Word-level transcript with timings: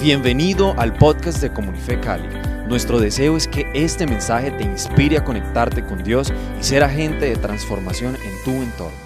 Bienvenido 0.00 0.78
al 0.78 0.92
podcast 0.92 1.40
de 1.40 1.54
Comunife 1.54 1.98
Cali. 1.98 2.28
Nuestro 2.68 3.00
deseo 3.00 3.34
es 3.34 3.48
que 3.48 3.64
este 3.74 4.06
mensaje 4.06 4.50
te 4.50 4.62
inspire 4.62 5.16
a 5.16 5.24
conectarte 5.24 5.86
con 5.86 6.04
Dios 6.04 6.30
y 6.60 6.62
ser 6.62 6.84
agente 6.84 7.24
de 7.24 7.36
transformación 7.36 8.14
en 8.14 8.44
tu 8.44 8.50
entorno. 8.62 8.98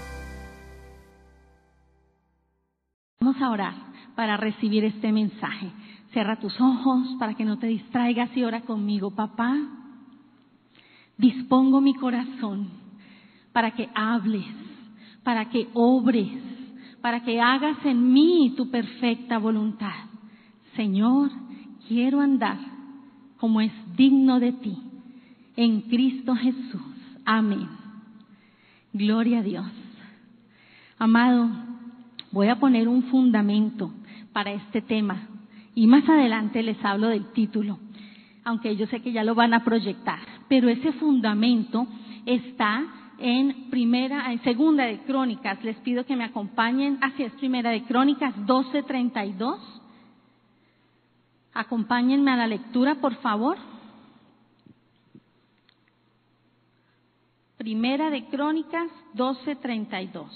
Vamos 3.20 3.40
a 3.40 3.50
orar 3.50 3.74
para 4.16 4.36
recibir 4.36 4.84
este 4.84 5.12
mensaje. 5.12 5.70
Cierra 6.12 6.40
tus 6.40 6.60
ojos 6.60 7.06
para 7.20 7.34
que 7.34 7.44
no 7.44 7.56
te 7.60 7.68
distraigas 7.68 8.36
y 8.36 8.42
ora 8.42 8.62
conmigo, 8.62 9.12
papá. 9.12 9.56
Dispongo 11.16 11.80
mi 11.80 11.94
corazón 11.94 12.68
para 13.52 13.76
que 13.76 13.88
hables, 13.94 14.44
para 15.22 15.50
que 15.50 15.68
obres, 15.72 16.28
para 17.00 17.22
que 17.22 17.40
hagas 17.40 17.78
en 17.84 18.12
mí 18.12 18.54
tu 18.56 18.68
perfecta 18.72 19.38
voluntad. 19.38 20.09
Señor, 20.76 21.30
quiero 21.88 22.20
andar 22.20 22.58
como 23.38 23.60
es 23.60 23.72
digno 23.96 24.38
de 24.38 24.52
ti, 24.52 24.76
en 25.56 25.80
Cristo 25.82 26.34
Jesús. 26.34 26.82
Amén. 27.24 27.68
Gloria 28.92 29.38
a 29.38 29.42
Dios. 29.42 29.66
Amado, 30.98 31.48
voy 32.32 32.48
a 32.48 32.58
poner 32.58 32.86
un 32.86 33.04
fundamento 33.04 33.92
para 34.32 34.52
este 34.52 34.82
tema 34.82 35.28
y 35.74 35.86
más 35.86 36.08
adelante 36.08 36.62
les 36.62 36.82
hablo 36.84 37.08
del 37.08 37.32
título, 37.32 37.78
aunque 38.44 38.76
yo 38.76 38.86
sé 38.86 39.00
que 39.00 39.12
ya 39.12 39.24
lo 39.24 39.34
van 39.34 39.54
a 39.54 39.64
proyectar, 39.64 40.18
pero 40.48 40.68
ese 40.68 40.92
fundamento 40.92 41.86
está 42.26 42.84
en 43.18 43.70
primera, 43.70 44.32
en 44.32 44.42
segunda 44.42 44.84
de 44.84 44.98
Crónicas. 45.00 45.62
Les 45.62 45.76
pido 45.78 46.04
que 46.04 46.16
me 46.16 46.24
acompañen. 46.24 46.98
Así 47.02 47.22
es, 47.22 47.32
primera 47.32 47.70
de 47.70 47.82
Crónicas 47.84 48.34
12:32. 48.46 49.79
Acompáñenme 51.52 52.30
a 52.30 52.36
la 52.36 52.46
lectura, 52.46 52.96
por 52.96 53.14
favor. 53.16 53.56
Primera 57.56 58.10
de 58.10 58.24
Crónicas 58.26 58.90
12:32. 59.14 60.28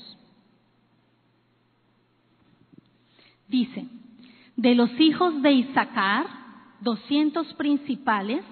Dice, 3.48 3.86
de 4.56 4.74
los 4.74 4.90
hijos 5.00 5.40
de 5.42 5.52
Isaacar, 5.52 6.26
doscientos 6.80 7.52
principales, 7.54 8.44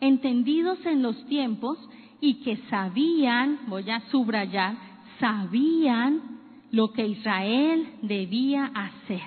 entendidos 0.00 0.84
en 0.86 1.02
los 1.02 1.26
tiempos 1.26 1.78
y 2.20 2.42
que 2.42 2.56
sabían, 2.68 3.60
voy 3.68 3.90
a 3.90 4.00
subrayar, 4.10 4.76
sabían 5.20 6.38
lo 6.70 6.92
que 6.92 7.06
Israel 7.06 7.88
debía 8.02 8.66
hacer, 8.74 9.22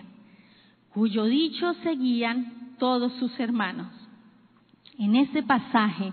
cuyo 0.94 1.25
dicho 1.25 1.73
seguían 1.84 2.61
todos 2.82 3.14
sus 3.20 3.40
hermanos. 3.40 3.90
En 4.98 5.16
ese 5.16 5.44
pasaje, 5.44 6.12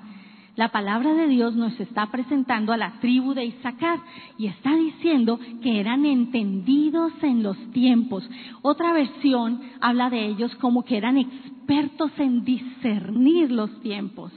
la 0.55 0.69
palabra 0.69 1.15
de 1.15 1.27
Dios 1.27 1.57
nos 1.57 1.81
está 1.81 2.11
presentando 2.11 2.75
a 2.75 2.77
la 2.77 3.01
tribu 3.01 3.33
de 3.33 3.47
Isaacar 3.47 3.99
y 4.37 4.49
está 4.49 4.77
diciendo 4.77 5.41
que 5.63 5.81
eran 5.81 6.05
entendidos 6.05 7.15
en 7.23 7.43
los 7.43 7.57
tiempos. 7.73 8.29
Otra 8.61 8.93
versión 8.93 9.63
habla 9.81 10.11
de 10.11 10.27
ellos 10.27 10.55
como 10.57 10.85
que 10.85 10.99
eran 10.99 11.17
expertos 11.17 12.13
en 12.19 12.45
discernir 12.45 13.51
los 13.51 13.81
tiempos. 13.81 14.31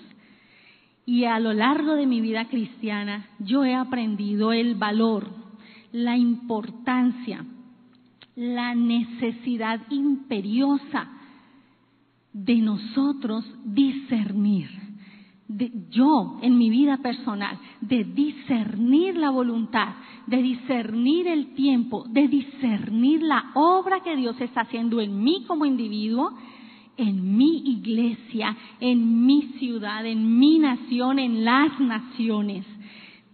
Y 1.05 1.25
a 1.25 1.37
lo 1.37 1.51
largo 1.51 1.95
de 1.95 2.07
mi 2.07 2.21
vida 2.21 2.45
cristiana 2.45 3.25
yo 3.39 3.65
he 3.65 3.75
aprendido 3.75 4.53
el 4.53 4.75
valor, 4.75 5.27
la 5.91 6.15
importancia, 6.15 7.43
la 8.37 8.73
necesidad 8.73 9.81
imperiosa 9.89 11.17
de 12.33 12.55
nosotros 12.57 13.45
discernir, 13.65 14.69
de, 15.47 15.71
yo 15.89 16.39
en 16.41 16.57
mi 16.57 16.69
vida 16.69 16.97
personal, 16.97 17.59
de 17.81 18.05
discernir 18.05 19.17
la 19.17 19.29
voluntad, 19.29 19.95
de 20.27 20.41
discernir 20.41 21.27
el 21.27 21.53
tiempo, 21.55 22.05
de 22.09 22.27
discernir 22.27 23.21
la 23.21 23.51
obra 23.53 24.01
que 24.01 24.15
Dios 24.15 24.39
está 24.39 24.61
haciendo 24.61 25.01
en 25.01 25.21
mí 25.21 25.43
como 25.45 25.65
individuo, 25.65 26.31
en 26.95 27.35
mi 27.37 27.63
iglesia, 27.65 28.55
en 28.79 29.25
mi 29.25 29.41
ciudad, 29.59 30.05
en 30.05 30.39
mi 30.39 30.59
nación, 30.59 31.19
en 31.19 31.43
las 31.43 31.79
naciones. 31.79 32.65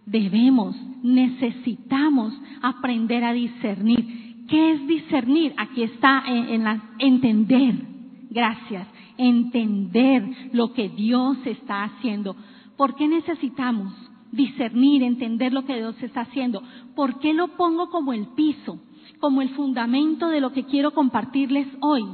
Debemos, 0.06 0.74
necesitamos 1.02 2.32
aprender 2.62 3.22
a 3.24 3.32
discernir. 3.32 4.46
¿Qué 4.48 4.72
es 4.72 4.86
discernir? 4.86 5.52
Aquí 5.58 5.82
está 5.82 6.24
en, 6.26 6.48
en 6.48 6.64
la, 6.64 6.94
entender 6.98 7.87
gracias, 8.30 8.86
entender 9.16 10.24
lo 10.52 10.72
que 10.72 10.88
Dios 10.88 11.38
está 11.44 11.84
haciendo. 11.84 12.36
¿Por 12.76 12.94
qué 12.94 13.08
necesitamos 13.08 13.92
discernir, 14.30 15.02
entender 15.02 15.52
lo 15.52 15.64
que 15.64 15.76
Dios 15.76 16.00
está 16.02 16.22
haciendo? 16.22 16.62
¿Por 16.94 17.18
qué 17.18 17.34
lo 17.34 17.56
pongo 17.56 17.90
como 17.90 18.12
el 18.12 18.28
piso, 18.28 18.80
como 19.20 19.42
el 19.42 19.50
fundamento 19.50 20.28
de 20.28 20.40
lo 20.40 20.52
que 20.52 20.64
quiero 20.64 20.92
compartirles 20.92 21.66
hoy? 21.80 22.04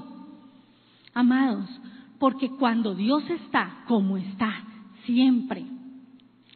Amados, 1.12 1.68
porque 2.18 2.48
cuando 2.50 2.94
Dios 2.94 3.22
está 3.30 3.84
como 3.86 4.16
está, 4.16 4.52
siempre 5.04 5.66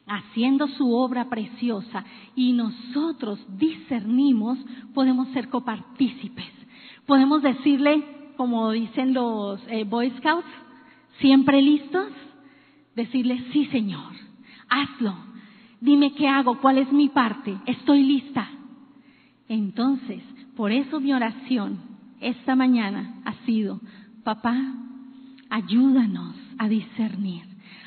haciendo 0.08 0.66
su 0.68 0.90
obra 0.92 1.28
preciosa 1.28 2.04
y 2.34 2.52
nosotros 2.52 3.38
discernimos, 3.58 4.58
podemos 4.94 5.28
ser 5.28 5.48
copartícipes. 5.48 6.46
Podemos 7.06 7.42
decirle, 7.42 8.17
como 8.38 8.70
dicen 8.70 9.14
los 9.14 9.60
eh, 9.66 9.82
Boy 9.82 10.12
Scouts, 10.18 10.46
siempre 11.18 11.60
listos, 11.60 12.06
decirle, 12.94 13.44
sí 13.52 13.66
Señor, 13.66 14.12
hazlo, 14.68 15.12
dime 15.80 16.14
qué 16.14 16.28
hago, 16.28 16.60
cuál 16.60 16.78
es 16.78 16.90
mi 16.92 17.08
parte, 17.08 17.58
estoy 17.66 18.04
lista. 18.04 18.48
Entonces, 19.48 20.22
por 20.56 20.70
eso 20.70 21.00
mi 21.00 21.12
oración 21.12 21.80
esta 22.20 22.54
mañana 22.54 23.16
ha 23.24 23.34
sido, 23.44 23.80
papá, 24.22 24.56
ayúdanos 25.50 26.36
a 26.58 26.68
discernir, 26.68 27.42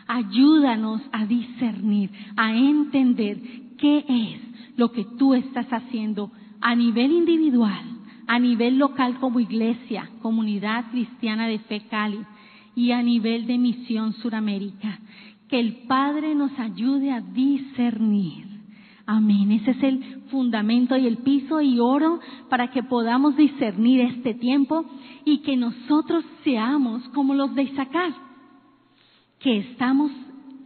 ayúdanos 0.06 1.02
a 1.14 1.26
discernir, 1.28 2.12
a 2.36 2.54
entender 2.54 3.40
qué 3.78 4.04
es 4.06 4.78
lo 4.78 4.92
que 4.92 5.06
tú 5.18 5.34
estás 5.34 5.68
haciendo 5.72 6.30
a 6.60 6.76
nivel 6.76 7.14
individual 7.14 8.01
a 8.28 8.40
nivel 8.40 8.78
local 8.78 9.20
como 9.20 9.40
iglesia, 9.40 10.10
comunidad 10.22 10.86
cristiana 10.92 11.48
de 11.48 11.60
fe 11.60 11.82
Cali 11.90 12.20
y 12.76 12.92
a 12.92 13.02
nivel 13.02 13.46
de 13.48 13.58
misión 13.58 14.14
Suramérica. 14.14 15.00
Que 15.48 15.60
el 15.60 15.84
Padre 15.88 16.34
nos 16.34 16.58
ayude 16.58 17.12
a 17.12 17.22
discernir. 17.22 18.46
Amén. 19.06 19.52
Ese 19.52 19.72
es 19.72 19.84
el 19.84 20.22
fundamento 20.30 20.96
y 20.96 21.08
el 21.08 21.18
piso 21.18 21.60
y 21.62 21.80
oro 21.80 22.20
para 22.50 22.72
que 22.72 22.84
podamos 22.84 23.36
discernir 23.36 24.02
este 24.02 24.34
tiempo 24.34 24.86
y 25.26 25.40
que 25.40 25.58
nosotros 25.58 26.24
seamos 26.44 27.04
como 27.10 27.34
los 27.34 27.54
de 27.54 27.64
Isaacar, 27.64 28.14
que 29.40 29.58
estamos 29.58 30.12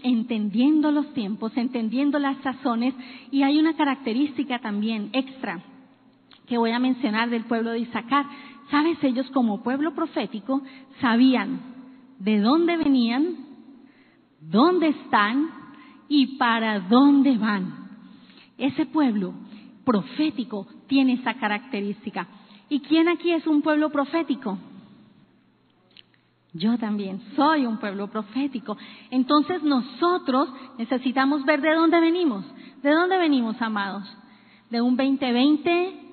entendiendo 0.03 0.91
los 0.91 1.11
tiempos, 1.13 1.53
entendiendo 1.55 2.19
las 2.19 2.37
sazones 2.43 2.93
y 3.31 3.41
hay 3.41 3.57
una 3.57 3.75
característica 3.75 4.59
también 4.59 5.09
extra 5.13 5.63
que 6.45 6.57
voy 6.57 6.71
a 6.71 6.79
mencionar 6.79 7.29
del 7.29 7.45
pueblo 7.45 7.71
de 7.71 7.79
Isaacar. 7.79 8.25
Sabes, 8.69 9.03
ellos 9.03 9.29
como 9.31 9.63
pueblo 9.63 9.93
profético 9.93 10.61
sabían 11.01 11.59
de 12.19 12.39
dónde 12.39 12.77
venían, 12.77 13.35
dónde 14.39 14.89
están 14.89 15.49
y 16.07 16.37
para 16.37 16.79
dónde 16.79 17.37
van. 17.37 17.89
Ese 18.57 18.85
pueblo 18.85 19.33
profético 19.83 20.67
tiene 20.87 21.13
esa 21.13 21.35
característica. 21.35 22.27
¿Y 22.69 22.79
quién 22.81 23.07
aquí 23.09 23.31
es 23.31 23.45
un 23.47 23.61
pueblo 23.61 23.89
profético? 23.89 24.57
Yo 26.53 26.77
también 26.77 27.21
soy 27.35 27.65
un 27.65 27.77
pueblo 27.77 28.07
profético. 28.07 28.77
Entonces 29.11 29.61
nosotros 29.61 30.49
necesitamos 30.77 31.43
ver 31.43 31.61
de 31.61 31.75
dónde 31.75 31.99
venimos. 31.99 32.45
¿De 32.81 32.91
dónde 32.91 33.17
venimos, 33.17 33.61
amados? 33.61 34.03
De 34.69 34.81
un 34.81 34.95
2020 34.95 36.04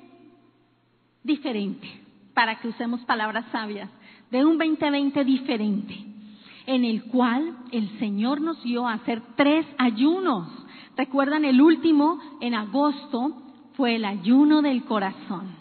diferente, 1.22 1.88
para 2.34 2.58
que 2.58 2.68
usemos 2.68 3.00
palabras 3.02 3.44
sabias, 3.52 3.88
de 4.30 4.44
un 4.44 4.58
2020 4.58 5.24
diferente, 5.24 5.94
en 6.66 6.84
el 6.84 7.04
cual 7.04 7.56
el 7.70 7.98
Señor 7.98 8.40
nos 8.40 8.62
dio 8.62 8.86
a 8.86 8.94
hacer 8.94 9.22
tres 9.36 9.66
ayunos. 9.78 10.48
Recuerdan, 10.96 11.44
el 11.44 11.60
último 11.60 12.18
en 12.40 12.54
agosto 12.54 13.42
fue 13.74 13.96
el 13.96 14.04
ayuno 14.04 14.62
del 14.62 14.84
corazón. 14.84 15.54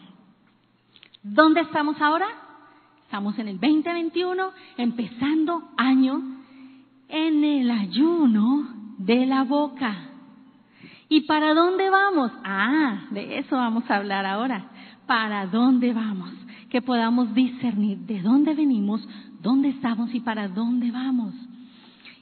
¿Dónde 1.24 1.62
estamos 1.62 2.00
ahora? 2.02 2.28
Estamos 3.04 3.38
en 3.40 3.50
el 3.50 3.60
2021, 3.60 4.52
empezando 4.78 5.70
año 5.78 6.22
en 7.10 7.44
el 7.44 7.70
ayuno 7.70 8.96
de 8.98 9.26
la 9.26 9.44
boca. 9.44 10.08
¿Y 11.10 11.22
para 11.22 11.54
dónde 11.54 11.90
vamos? 11.90 12.32
Ah, 12.46 13.08
de 13.12 13.40
eso 13.40 13.58
vamos 13.58 13.84
a 13.90 13.98
hablar 13.98 14.26
ahora 14.26 14.71
para 15.12 15.46
dónde 15.46 15.92
vamos. 15.92 16.30
que 16.70 16.82
podamos 16.82 17.34
discernir 17.36 17.98
de 17.98 18.22
dónde 18.22 18.54
venimos, 18.54 19.06
dónde 19.42 19.68
estamos 19.68 20.16
y 20.16 20.22
para 20.22 20.48
dónde 20.48 20.90
vamos. 20.90 21.36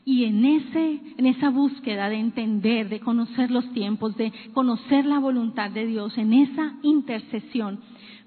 Y 0.06 0.24
en, 0.24 0.44
ese, 0.44 1.00
en 1.16 1.28
esa 1.28 1.52
búsqueda 1.52 2.10
de 2.10 2.16
entender, 2.16 2.90
de 2.90 3.00
conocer 3.00 3.52
los 3.52 3.72
tiempos, 3.74 4.18
de 4.18 4.34
conocer 4.54 5.06
la 5.06 5.20
voluntad 5.20 5.70
de 5.70 5.86
Dios, 5.86 6.18
en 6.18 6.34
esa 6.34 6.74
intercesión, 6.82 7.80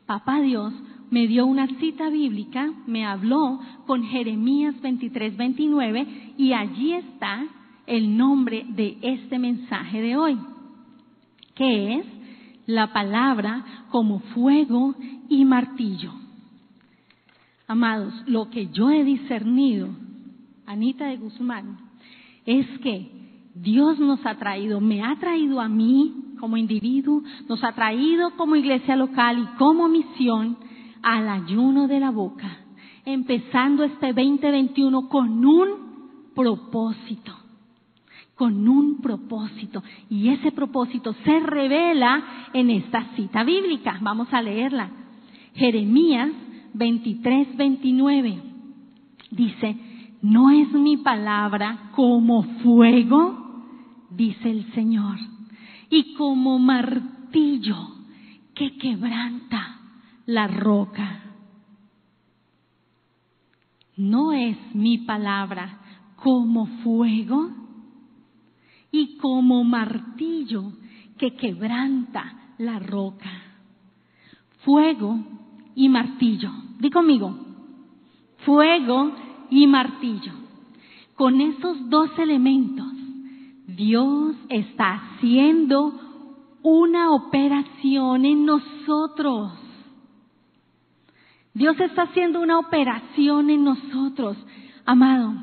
Papá 0.07 0.41
Dios 0.41 0.73
me 1.11 1.27
dio 1.27 1.45
una 1.45 1.67
cita 1.81 2.09
bíblica, 2.09 2.73
me 2.87 3.05
habló 3.05 3.59
con 3.89 4.05
Jeremías 4.05 4.81
23, 4.81 5.37
29 5.37 6.35
y 6.39 6.53
allí 6.53 6.93
está 6.93 7.45
el 7.89 8.17
nombre 8.17 8.65
de 8.69 8.97
este 9.03 9.41
mensaje 9.41 10.01
de 10.01 10.17
hoy, 10.17 10.39
que 11.57 11.97
es 11.97 12.22
la 12.67 12.93
palabra 12.93 13.65
como 13.91 14.21
fuego 14.21 14.95
y 15.29 15.45
martillo. 15.45 16.13
Amados, 17.67 18.13
lo 18.27 18.51
que 18.51 18.69
yo 18.69 18.91
he 18.91 19.05
discernido, 19.05 19.89
Anita 20.67 21.07
de 21.07 21.17
Guzmán, 21.17 21.79
es 22.45 22.67
que 22.81 23.11
Dios 23.55 23.99
nos 23.99 24.25
ha 24.27 24.37
traído, 24.37 24.81
me 24.81 25.03
ha 25.03 25.17
traído 25.19 25.61
a 25.61 25.69
mí 25.69 26.35
como 26.39 26.57
individuo, 26.57 27.23
nos 27.49 27.63
ha 27.63 27.73
traído 27.73 28.33
como 28.37 28.57
iglesia 28.57 28.97
local 28.97 29.39
y 29.39 29.59
como 29.59 29.89
misión 29.89 30.57
al 31.03 31.29
ayuno 31.29 31.89
de 31.89 32.01
la 32.01 32.11
boca, 32.11 32.59
empezando 33.05 33.85
este 33.85 34.09
2021 34.09 35.09
con 35.09 35.45
un 35.45 36.31
propósito, 36.35 37.33
con 38.43 38.67
un 38.67 39.01
propósito. 39.01 39.85
Y 40.11 40.31
ese 40.31 40.51
propósito 40.51 41.15
se 41.25 41.39
revela 41.39 42.49
en 42.53 42.71
esta 42.71 43.15
cita 43.15 43.45
bíblica. 43.45 44.01
Vamos 44.03 44.27
a 44.33 44.43
leerla. 44.43 44.91
Jeremías 45.55 46.31
23, 46.75 47.57
29. 47.57 48.43
Dice, 49.31 49.77
¿no 50.23 50.51
es 50.51 50.73
mi 50.73 50.97
palabra 50.97 51.93
como 51.95 52.43
fuego? 52.65 53.63
Dice 54.11 54.51
el 54.51 54.73
Señor. 54.73 55.19
Y 55.89 56.15
como 56.15 56.59
martillo 56.59 57.77
que 58.57 58.77
quebranta 58.77 59.79
la 60.27 60.49
roca. 60.49 61.23
¿No 63.97 64.33
es 64.33 64.57
mi 64.75 64.99
palabra 64.99 65.79
como 66.17 66.67
fuego 66.83 67.62
y 68.93 69.17
como 69.17 69.65
martillo 69.65 70.73
que 71.19 71.35
quebranta 71.35 72.55
la 72.59 72.79
roca? 72.79 73.31
Fuego 74.65 75.19
y 75.75 75.89
martillo. 75.89 76.51
Di 76.79 76.91
conmigo, 76.91 77.35
fuego 78.45 79.13
y 79.51 79.67
martillo. 79.67 80.33
Con 81.15 81.41
esos 81.41 81.89
dos 81.89 82.11
elementos, 82.19 82.93
Dios 83.67 84.37
está 84.49 84.95
haciendo 84.95 85.93
una 86.63 87.13
operación 87.13 88.25
en 88.25 88.45
nosotros. 88.45 89.53
Dios 91.55 91.79
está 91.81 92.03
haciendo 92.03 92.41
una 92.41 92.59
operación 92.59 93.51
en 93.51 93.65
nosotros. 93.65 94.37
Amado, 94.85 95.35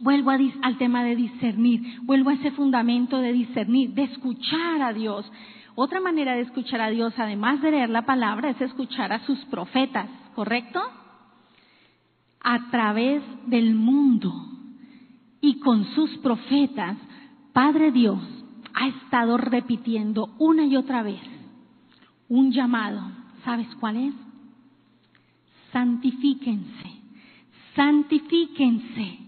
vuelvo 0.00 0.30
al 0.30 0.78
tema 0.78 1.04
de 1.04 1.16
discernir, 1.16 2.00
vuelvo 2.02 2.30
a 2.30 2.34
ese 2.34 2.50
fundamento 2.52 3.18
de 3.18 3.32
discernir, 3.32 3.90
de 3.94 4.04
escuchar 4.04 4.82
a 4.82 4.92
Dios. 4.92 5.30
Otra 5.74 6.00
manera 6.00 6.34
de 6.34 6.42
escuchar 6.42 6.80
a 6.80 6.90
Dios, 6.90 7.14
además 7.16 7.62
de 7.62 7.70
leer 7.70 7.90
la 7.90 8.06
palabra, 8.06 8.50
es 8.50 8.60
escuchar 8.60 9.12
a 9.12 9.24
sus 9.26 9.38
profetas, 9.46 10.08
¿correcto? 10.34 10.80
A 12.40 12.70
través 12.70 13.22
del 13.46 13.74
mundo 13.74 14.32
y 15.40 15.60
con 15.60 15.84
sus 15.94 16.16
profetas, 16.18 16.96
Padre 17.52 17.92
Dios 17.92 18.20
ha 18.74 18.88
estado 18.88 19.36
repitiendo 19.36 20.34
una 20.38 20.64
y 20.64 20.76
otra 20.76 21.02
vez 21.02 21.20
un 22.28 22.52
llamado. 22.52 23.00
¿Sabes 23.44 23.68
cuál 23.80 23.96
es? 23.96 24.14
santifíquense, 25.72 26.90
santifíquense, 27.74 29.18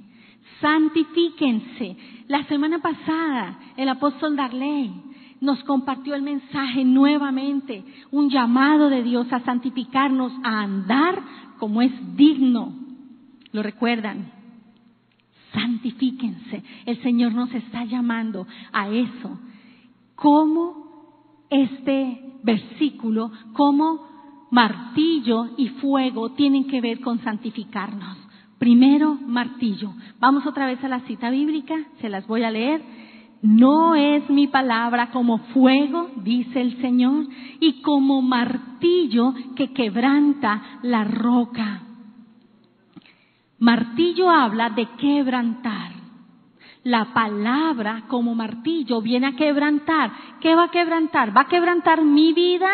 santifíquense. 0.61 1.97
La 2.29 2.45
semana 2.45 2.81
pasada 2.81 3.59
el 3.77 3.89
apóstol 3.89 4.37
Darley 4.37 4.93
nos 5.41 5.63
compartió 5.65 6.15
el 6.15 6.23
mensaje 6.23 6.85
nuevamente, 6.85 7.83
un 8.11 8.29
llamado 8.29 8.91
de 8.91 9.03
Dios 9.03 9.27
a 9.33 9.41
santificarnos, 9.41 10.33
a 10.43 10.61
andar 10.61 11.23
como 11.59 11.83
es 11.83 11.93
digno. 12.17 12.75
¿Lo 13.53 13.63
recuerdan? 13.63 14.31
Santifíquense. 15.53 16.63
El 16.87 17.03
Señor 17.03 17.35
nos 17.35 17.53
está 17.55 17.85
llamando 17.85 18.47
a 18.73 18.89
eso. 18.89 19.41
¿Cómo 20.15 20.91
este 21.51 22.39
versículo, 22.43 23.31
cómo 23.53 24.09
martillo 24.51 25.51
y 25.57 25.69
fuego 25.69 26.31
tienen 26.33 26.67
que 26.67 26.81
ver 26.81 27.01
con 27.01 27.23
santificarnos. 27.23 28.17
Primero, 28.61 29.15
martillo. 29.15 29.95
Vamos 30.19 30.45
otra 30.45 30.67
vez 30.67 30.85
a 30.85 30.89
la 30.89 31.01
cita 31.01 31.31
bíblica, 31.31 31.77
se 32.03 32.11
las 32.11 32.27
voy 32.27 32.45
a 32.45 32.51
leer. 32.51 32.83
No 33.41 33.95
es 33.95 34.29
mi 34.29 34.49
palabra 34.49 35.11
como 35.13 35.39
fuego, 35.55 36.11
dice 36.17 36.61
el 36.61 36.79
Señor, 36.83 37.25
y 37.59 37.81
como 37.81 38.21
martillo 38.21 39.33
que 39.57 39.73
quebranta 39.73 40.81
la 40.83 41.05
roca. 41.05 41.85
Martillo 43.59 44.29
habla 44.29 44.69
de 44.69 44.87
quebrantar. 44.99 45.93
La 46.85 47.15
palabra 47.15 48.05
como 48.09 48.35
martillo 48.35 49.01
viene 49.01 49.29
a 49.29 49.37
quebrantar. 49.37 50.13
¿Qué 50.43 50.55
va 50.55 50.65
a 50.65 50.71
quebrantar? 50.71 51.35
¿Va 51.35 51.43
a 51.43 51.49
quebrantar 51.49 52.03
mi 52.03 52.35
vida? 52.35 52.69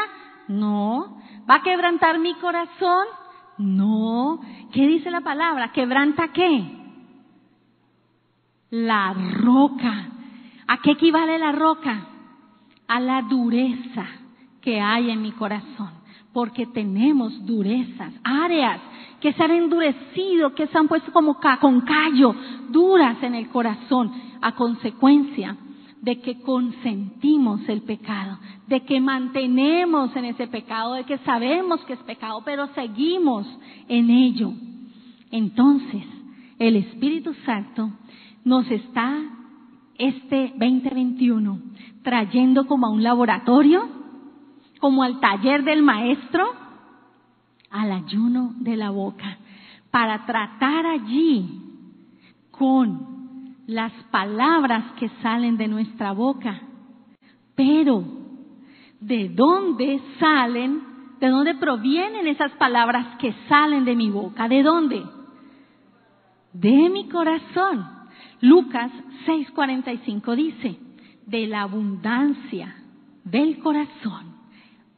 No. 0.48 1.18
¿Va 1.48 1.56
a 1.56 1.62
quebrantar 1.62 2.18
mi 2.18 2.34
corazón? 2.34 3.06
No. 3.58 4.41
¿Qué 4.73 4.87
dice 4.87 5.11
la 5.11 5.20
palabra? 5.20 5.73
¿Quebranta 5.73 6.29
qué? 6.29 6.64
La 8.70 9.12
roca. 9.12 10.08
¿A 10.67 10.79
qué 10.79 10.93
equivale 10.93 11.38
la 11.38 11.53
roca? 11.53 12.06
A 12.88 13.00
la 13.00 13.23
dureza 13.23 14.06
que 14.61 14.81
hay 14.81 15.11
en 15.11 15.23
mi 15.23 15.32
corazón. 15.32 15.91
Porque 16.32 16.67
tenemos 16.67 17.47
durezas, 17.47 18.12
áreas 18.23 18.81
que 19.20 19.32
se 19.32 19.43
han 19.43 19.53
endurecido, 19.53 20.55
que 20.55 20.67
se 20.67 20.76
han 20.76 20.88
puesto 20.88 21.11
como 21.11 21.38
con 21.60 21.81
callo, 21.81 22.34
duras 22.69 23.22
en 23.22 23.34
el 23.34 23.48
corazón, 23.48 24.13
a 24.43 24.53
consecuencia 24.53 25.56
de 26.03 26.20
que 26.20 26.41
consentimos 26.41 27.69
el 27.69 27.82
pecado, 27.82 28.38
de 28.67 28.82
que 28.84 29.00
mantenemos 29.00 30.15
en 30.17 30.26
ese 30.26 30.46
pecado, 30.46 30.94
de 30.94 31.05
que 31.05 31.19
sabemos 31.19 31.81
que 31.84 31.94
es 31.94 31.98
pecado, 32.00 32.43
pero 32.44 32.69
seguimos 32.74 33.46
en 33.88 34.10
ello. 34.10 34.53
Entonces, 35.31 36.05
el 36.58 36.76
Espíritu 36.76 37.34
Santo 37.44 37.91
nos 38.44 38.70
está 38.70 39.19
este 39.98 40.53
2021 40.58 41.60
trayendo 42.03 42.67
como 42.67 42.86
a 42.86 42.91
un 42.91 43.03
laboratorio, 43.03 43.88
como 44.79 45.03
al 45.03 45.19
taller 45.19 45.65
del 45.65 45.82
maestro, 45.82 46.44
al 47.70 47.91
ayuno 47.91 48.55
de 48.58 48.76
la 48.76 48.91
boca, 48.91 49.38
para 49.91 50.24
tratar 50.24 50.86
allí 50.86 51.62
con 52.53 53.16
las 53.67 53.93
palabras 54.11 54.93
que 54.99 55.08
salen 55.23 55.56
de 55.56 55.69
nuestra 55.69 56.13
boca. 56.13 56.61
Pero, 57.55 58.05
¿de 59.01 59.29
dónde 59.29 60.01
salen? 60.20 60.82
¿De 61.20 61.29
dónde 61.29 61.55
provienen 61.55 62.27
esas 62.27 62.53
palabras 62.53 63.17
que 63.19 63.35
salen 63.49 63.85
de 63.85 63.96
mi 63.96 64.11
boca? 64.11 64.49
¿De 64.49 64.63
dónde? 64.63 65.03
De 66.53 66.91
mi 66.91 67.08
corazón. 67.08 67.87
Lucas 68.41 68.93
6:45 69.27 70.37
dice, 70.37 70.79
de 71.27 71.46
la 71.46 71.63
abundancia 71.63 72.77
del 73.25 73.58
corazón 73.58 74.37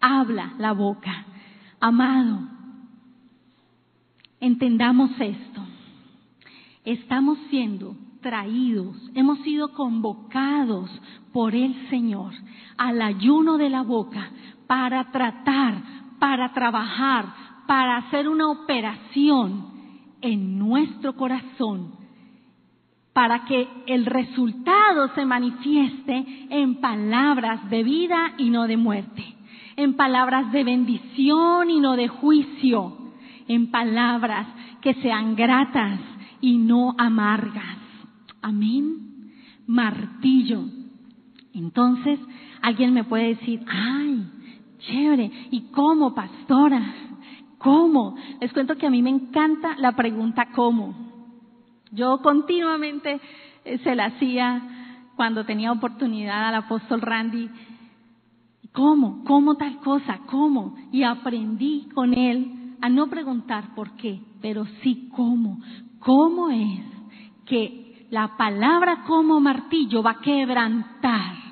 habla 0.00 0.54
la 0.58 0.72
boca. 0.72 1.24
Amado, 1.80 2.40
entendamos 4.40 5.10
esto. 5.18 5.62
Estamos 6.84 7.38
siendo 7.50 7.96
traídos, 8.20 8.96
hemos 9.14 9.38
sido 9.40 9.72
convocados 9.72 10.90
por 11.32 11.54
el 11.54 11.88
Señor 11.88 12.32
al 12.76 13.00
ayuno 13.00 13.58
de 13.58 13.70
la 13.70 13.82
boca 13.82 14.30
para 14.66 15.10
tratar, 15.10 15.74
para 16.18 16.52
trabajar, 16.52 17.26
para 17.66 17.98
hacer 17.98 18.28
una 18.28 18.50
operación 18.50 19.66
en 20.20 20.58
nuestro 20.58 21.14
corazón, 21.14 21.92
para 23.12 23.44
que 23.44 23.68
el 23.86 24.06
resultado 24.06 25.14
se 25.14 25.24
manifieste 25.24 26.46
en 26.50 26.80
palabras 26.80 27.68
de 27.70 27.82
vida 27.82 28.34
y 28.38 28.50
no 28.50 28.66
de 28.66 28.76
muerte. 28.76 29.34
en 29.78 29.94
palabras 29.94 30.50
de 30.50 30.64
bendición 30.64 31.70
y 31.70 31.78
no 31.78 31.94
de 31.94 32.08
juicio, 32.08 32.98
en 33.46 33.70
palabras 33.70 34.48
que 34.80 34.94
sean 34.94 35.36
gratas 35.36 36.00
y 36.40 36.58
no 36.58 36.96
amargas. 36.98 37.87
Amén. 38.48 39.32
Martillo. 39.66 40.64
Entonces, 41.52 42.18
alguien 42.62 42.94
me 42.94 43.04
puede 43.04 43.34
decir, 43.34 43.62
ay, 43.68 44.26
chévere, 44.78 45.30
¿y 45.50 45.70
cómo, 45.70 46.14
pastora? 46.14 46.94
¿Cómo? 47.58 48.16
Les 48.40 48.50
cuento 48.54 48.76
que 48.76 48.86
a 48.86 48.90
mí 48.90 49.02
me 49.02 49.10
encanta 49.10 49.76
la 49.76 49.92
pregunta 49.92 50.48
¿cómo? 50.54 50.94
Yo 51.90 52.22
continuamente 52.22 53.20
eh, 53.64 53.78
se 53.84 53.94
la 53.94 54.06
hacía 54.06 54.62
cuando 55.14 55.44
tenía 55.44 55.70
oportunidad 55.70 56.48
al 56.48 56.54
apóstol 56.54 57.02
Randy. 57.02 57.50
¿Cómo? 58.72 59.24
¿Cómo 59.24 59.56
tal 59.56 59.78
cosa? 59.80 60.20
¿Cómo? 60.26 60.74
Y 60.90 61.02
aprendí 61.02 61.88
con 61.92 62.14
él 62.14 62.76
a 62.80 62.88
no 62.88 63.08
preguntar 63.08 63.74
por 63.74 63.96
qué, 63.96 64.22
pero 64.40 64.64
sí 64.82 65.10
cómo. 65.14 65.60
¿Cómo 65.98 66.48
es 66.48 66.80
que 67.44 67.87
la 68.10 68.36
palabra 68.36 69.04
como 69.06 69.40
martillo 69.40 70.02
va 70.02 70.12
a 70.12 70.20
quebrantar 70.20 71.48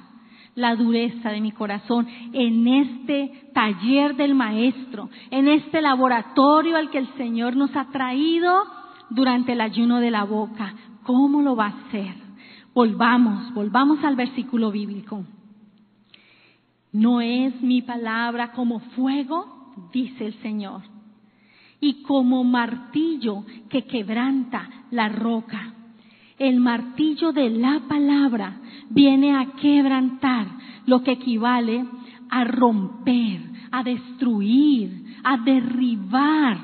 la 0.55 0.75
dureza 0.75 1.31
de 1.31 1.41
mi 1.41 1.53
corazón 1.53 2.09
en 2.33 2.67
este 2.67 3.51
taller 3.53 4.17
del 4.17 4.35
Maestro, 4.35 5.11
en 5.31 5.49
este 5.49 5.83
laboratorio 5.83 6.77
al 6.77 6.91
que 6.91 6.99
el 6.99 7.15
Señor 7.17 7.57
nos 7.57 7.77
ha 7.77 7.91
traído 7.91 8.65
durante 9.11 9.53
el 9.53 9.61
ayuno 9.61 10.01
de 10.01 10.11
la 10.11 10.25
boca. 10.25 10.75
¿Cómo 11.03 11.43
lo 11.43 11.55
va 11.55 11.67
a 11.67 11.87
hacer? 11.87 12.15
Volvamos, 12.75 13.53
volvamos 13.53 14.03
al 14.03 14.17
versículo 14.17 14.71
bíblico. 14.71 15.25
No 16.93 17.21
es 17.21 17.61
mi 17.61 17.83
palabra 17.83 18.53
como 18.53 18.81
fuego, 18.81 19.75
dice 19.93 20.25
el 20.25 20.35
Señor, 20.41 20.83
y 21.81 22.03
como 22.03 22.43
martillo 22.45 23.45
que 23.69 23.85
quebranta 23.85 24.69
la 24.91 25.11
roca. 25.11 25.75
El 26.38 26.61
martillo 26.61 27.33
de 27.33 27.49
la 27.50 27.81
palabra 27.88 28.61
viene 28.90 29.35
a 29.35 29.52
quebrantar 29.61 30.47
lo 30.87 31.02
que 31.02 31.12
equivale 31.12 31.85
a 32.28 32.45
romper, 32.45 33.40
a 33.71 33.83
destruir, 33.83 35.16
a 35.25 35.38
derribar 35.38 36.59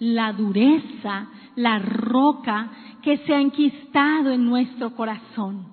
la 0.00 0.32
dureza, 0.32 1.28
la 1.54 1.78
roca 1.78 2.70
que 3.02 3.18
se 3.18 3.34
ha 3.34 3.40
enquistado 3.40 4.30
en 4.30 4.44
nuestro 4.44 4.94
corazón. 4.94 5.66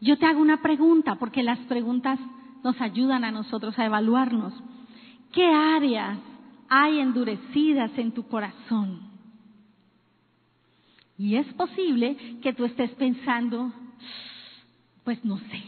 Yo 0.00 0.16
te 0.18 0.26
hago 0.26 0.40
una 0.40 0.62
pregunta, 0.62 1.16
porque 1.16 1.42
las 1.42 1.58
preguntas 1.60 2.20
nos 2.62 2.80
ayudan 2.80 3.24
a 3.24 3.30
nosotros 3.30 3.78
a 3.78 3.84
evaluarnos. 3.84 4.54
¿Qué 5.32 5.44
áreas 5.44 6.18
hay 6.68 7.00
endurecidas 7.00 7.90
en 7.98 8.12
tu 8.12 8.28
corazón? 8.28 9.13
Y 11.16 11.36
es 11.36 11.46
posible 11.54 12.38
que 12.42 12.52
tú 12.52 12.64
estés 12.64 12.90
pensando, 12.92 13.72
pues 15.04 15.24
no 15.24 15.38
sé, 15.38 15.62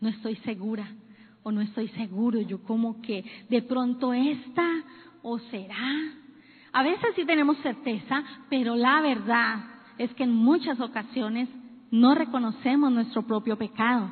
no 0.00 0.08
estoy 0.08 0.36
segura 0.36 0.88
o 1.42 1.50
no 1.50 1.60
estoy 1.60 1.88
seguro, 1.88 2.40
yo 2.40 2.62
como 2.62 3.00
que 3.00 3.24
de 3.48 3.62
pronto 3.62 4.12
esta 4.12 4.68
o 5.22 5.38
será. 5.38 5.76
A 6.72 6.82
veces 6.82 7.14
sí 7.16 7.24
tenemos 7.24 7.56
certeza, 7.58 8.22
pero 8.48 8.76
la 8.76 9.00
verdad 9.00 9.64
es 9.98 10.12
que 10.14 10.24
en 10.24 10.32
muchas 10.32 10.78
ocasiones 10.80 11.48
no 11.90 12.14
reconocemos 12.14 12.92
nuestro 12.92 13.26
propio 13.26 13.56
pecado. 13.56 14.10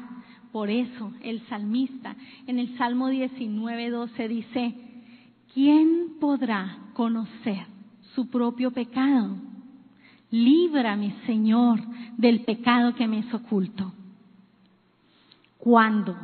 Por 0.50 0.70
eso 0.70 1.12
el 1.20 1.46
salmista 1.46 2.16
en 2.46 2.58
el 2.58 2.76
Salmo 2.78 3.08
19, 3.08 3.90
12 3.90 4.28
dice, 4.28 4.74
¿quién 5.54 6.18
podrá 6.18 6.78
conocer 6.94 7.66
su 8.14 8.28
propio 8.28 8.72
pecado? 8.72 9.36
Líbrame, 10.30 11.14
Señor, 11.26 11.80
del 12.16 12.44
pecado 12.44 12.94
que 12.94 13.08
me 13.08 13.20
es 13.20 13.32
oculto. 13.32 13.92
Cuando 15.58 16.16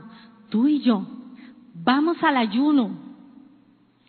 tú 0.51 0.67
y 0.67 0.81
yo 0.81 1.07
vamos 1.75 2.23
al 2.23 2.37
ayuno 2.37 2.91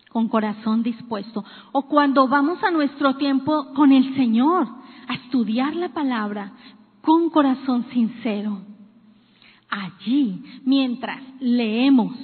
con 0.10 0.28
corazón 0.30 0.84
dispuesto 0.84 1.44
o 1.72 1.88
cuando 1.88 2.28
vamos 2.28 2.64
a 2.64 2.72
nuestro 2.72 3.16
tiempo 3.16 3.74
con 3.74 3.92
el 3.92 4.16
Señor 4.16 4.68
a 5.08 5.14
estudiar 5.16 5.76
la 5.76 5.90
palabra 5.90 6.54
con 7.02 7.30
corazón 7.30 7.86
sincero, 7.92 8.62
allí 9.70 10.42
mientras 10.64 11.22
leemos, 11.40 12.16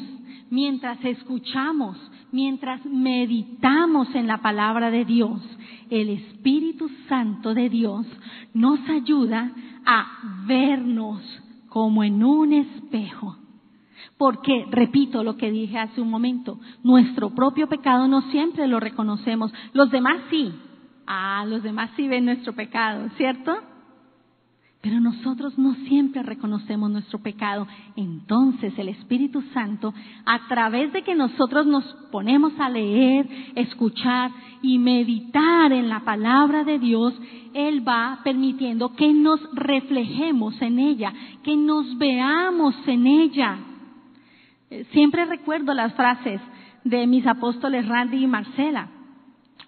mientras 0.52 1.04
escuchamos, 1.04 1.98
mientras 2.32 2.86
meditamos 2.86 4.14
en 4.14 4.28
la 4.28 4.38
palabra 4.42 4.92
de 4.92 5.06
Dios, 5.06 5.42
el 5.90 6.10
Espíritu 6.10 6.90
Santo 7.10 7.56
de 7.56 7.70
Dios 7.70 8.06
nos 8.54 8.80
ayuda 8.88 9.52
a 9.86 10.46
vernos 10.46 11.22
como 11.70 12.04
en 12.04 12.24
un 12.24 12.54
espejo. 12.54 13.38
Porque, 14.18 14.66
repito 14.70 15.24
lo 15.24 15.38
que 15.38 15.52
dije 15.52 15.80
hace 15.80 16.02
un 16.02 16.10
momento, 16.10 16.60
nuestro 16.84 17.34
propio 17.34 17.68
pecado 17.68 18.08
no 18.08 18.22
siempre 18.30 18.68
lo 18.68 18.80
reconocemos. 18.80 19.52
Los 19.74 19.90
demás 19.90 20.18
sí. 20.30 20.54
Ah, 21.08 21.44
los 21.48 21.64
demás 21.64 21.90
sí 21.96 22.08
ven 22.08 22.26
nuestro 22.26 22.54
pecado, 22.54 23.10
¿cierto? 23.18 23.71
Pero 24.82 25.00
nosotros 25.00 25.60
no 25.60 25.76
siempre 25.88 26.24
reconocemos 26.24 26.90
nuestro 26.90 27.20
pecado. 27.20 27.68
Entonces 27.96 28.74
el 28.78 28.90
Espíritu 28.90 29.44
Santo, 29.54 29.94
a 30.26 30.48
través 30.48 30.92
de 30.92 31.04
que 31.04 31.14
nosotros 31.14 31.68
nos 31.68 31.84
ponemos 32.12 32.54
a 32.60 32.68
leer, 32.68 33.30
escuchar 33.56 34.32
y 34.64 34.80
meditar 34.80 35.72
en 35.72 35.88
la 35.88 36.00
palabra 36.00 36.64
de 36.64 36.80
Dios, 36.80 37.14
Él 37.54 37.88
va 37.88 38.22
permitiendo 38.24 38.96
que 38.96 39.14
nos 39.14 39.40
reflejemos 39.54 40.60
en 40.62 40.80
ella, 40.80 41.14
que 41.44 41.56
nos 41.56 41.98
veamos 42.00 42.76
en 42.88 43.06
ella. 43.06 43.60
Siempre 44.92 45.26
recuerdo 45.26 45.76
las 45.76 45.94
frases 45.94 46.42
de 46.84 47.06
mis 47.06 47.28
apóstoles 47.28 47.88
Randy 47.88 48.24
y 48.24 48.28
Marcela. 48.28 48.88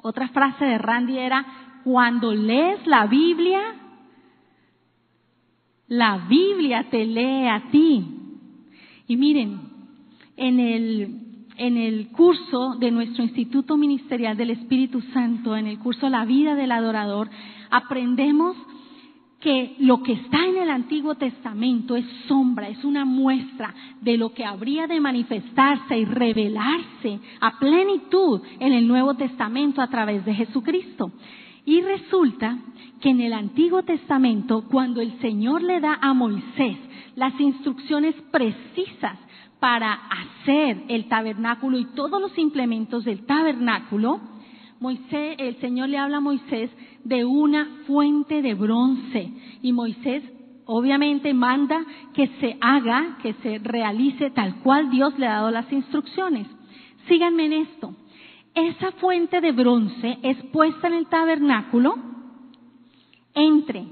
Otra 0.01 0.27
frase 0.29 0.65
de 0.65 0.77
Randy 0.79 1.19
era, 1.19 1.45
cuando 1.83 2.33
lees 2.33 2.85
la 2.87 3.05
Biblia, 3.05 3.61
la 5.93 6.25
Biblia 6.27 6.87
te 6.89 7.05
lee 7.05 7.47
a 7.47 7.69
ti. 7.69 8.03
Y 9.07 9.15
miren, 9.15 9.59
en 10.35 10.59
el, 10.59 11.19
en 11.55 11.77
el 11.77 12.07
curso 12.07 12.75
de 12.79 12.89
nuestro 12.89 13.23
Instituto 13.23 13.77
Ministerial 13.77 14.35
del 14.35 14.49
Espíritu 14.49 15.01
Santo, 15.13 15.55
en 15.55 15.67
el 15.67 15.77
curso 15.77 16.09
La 16.09 16.25
vida 16.25 16.55
del 16.55 16.71
adorador, 16.71 17.29
aprendemos 17.69 18.57
que 19.39 19.75
lo 19.79 20.01
que 20.01 20.13
está 20.13 20.43
en 20.45 20.57
el 20.57 20.69
Antiguo 20.69 21.15
Testamento 21.15 21.95
es 21.95 22.05
sombra, 22.27 22.69
es 22.69 22.83
una 22.83 23.05
muestra 23.05 23.75
de 24.01 24.17
lo 24.17 24.33
que 24.33 24.45
habría 24.45 24.87
de 24.87 24.99
manifestarse 24.99 25.97
y 25.97 26.05
revelarse 26.05 27.19
a 27.41 27.59
plenitud 27.59 28.41
en 28.59 28.73
el 28.73 28.87
Nuevo 28.87 29.13
Testamento 29.15 29.81
a 29.81 29.89
través 29.89 30.25
de 30.25 30.33
Jesucristo. 30.33 31.11
Y 31.65 31.81
resulta 31.81 32.57
que 33.01 33.09
en 33.09 33.21
el 33.21 33.33
Antiguo 33.33 33.83
Testamento, 33.83 34.65
cuando 34.69 35.01
el 35.01 35.19
Señor 35.19 35.61
le 35.61 35.79
da 35.79 35.97
a 36.01 36.13
Moisés 36.13 36.77
las 37.15 37.39
instrucciones 37.39 38.15
precisas 38.31 39.17
para 39.59 39.93
hacer 39.93 40.83
el 40.89 41.07
tabernáculo 41.07 41.77
y 41.77 41.85
todos 41.95 42.19
los 42.19 42.37
implementos 42.37 43.05
del 43.05 43.25
tabernáculo, 43.25 44.19
Moisés, 44.79 45.35
el 45.37 45.55
Señor 45.61 45.87
le 45.87 45.97
habla 45.97 46.17
a 46.17 46.21
Moisés 46.21 46.69
de 47.05 47.23
una 47.23 47.65
fuente 47.87 48.41
de 48.41 48.53
bronce 48.53 49.31
y 49.61 49.71
Moisés 49.71 50.23
obviamente 50.65 51.33
manda 51.33 51.85
que 52.13 52.27
se 52.39 52.57
haga, 52.59 53.17
que 53.21 53.33
se 53.35 53.59
realice 53.59 54.31
tal 54.31 54.55
cual 54.61 54.89
Dios 54.89 55.17
le 55.17 55.27
ha 55.27 55.35
dado 55.35 55.51
las 55.51 55.71
instrucciones. 55.71 56.47
Síganme 57.07 57.45
en 57.45 57.53
esto. 57.53 57.95
Esa 58.55 58.91
fuente 58.93 59.41
de 59.41 59.51
bronce 59.51 60.19
es 60.21 60.37
puesta 60.51 60.87
en 60.87 60.93
el 60.93 61.07
tabernáculo 61.07 61.95
entre 63.33 63.85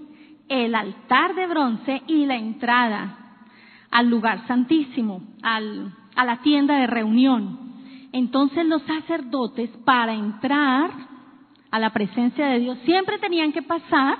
el 0.47 0.75
altar 0.75 1.33
de 1.33 1.47
bronce 1.47 2.01
y 2.07 2.25
la 2.25 2.35
entrada 2.35 3.17
al 3.89 4.09
lugar 4.09 4.45
santísimo, 4.47 5.21
al, 5.41 5.93
a 6.15 6.25
la 6.25 6.41
tienda 6.41 6.77
de 6.77 6.87
reunión. 6.87 7.71
Entonces 8.11 8.65
los 8.65 8.83
sacerdotes 8.83 9.69
para 9.83 10.13
entrar 10.13 10.91
a 11.71 11.79
la 11.79 11.91
presencia 11.91 12.45
de 12.47 12.59
Dios 12.59 12.77
siempre 12.85 13.17
tenían 13.17 13.53
que 13.53 13.61
pasar 13.61 14.17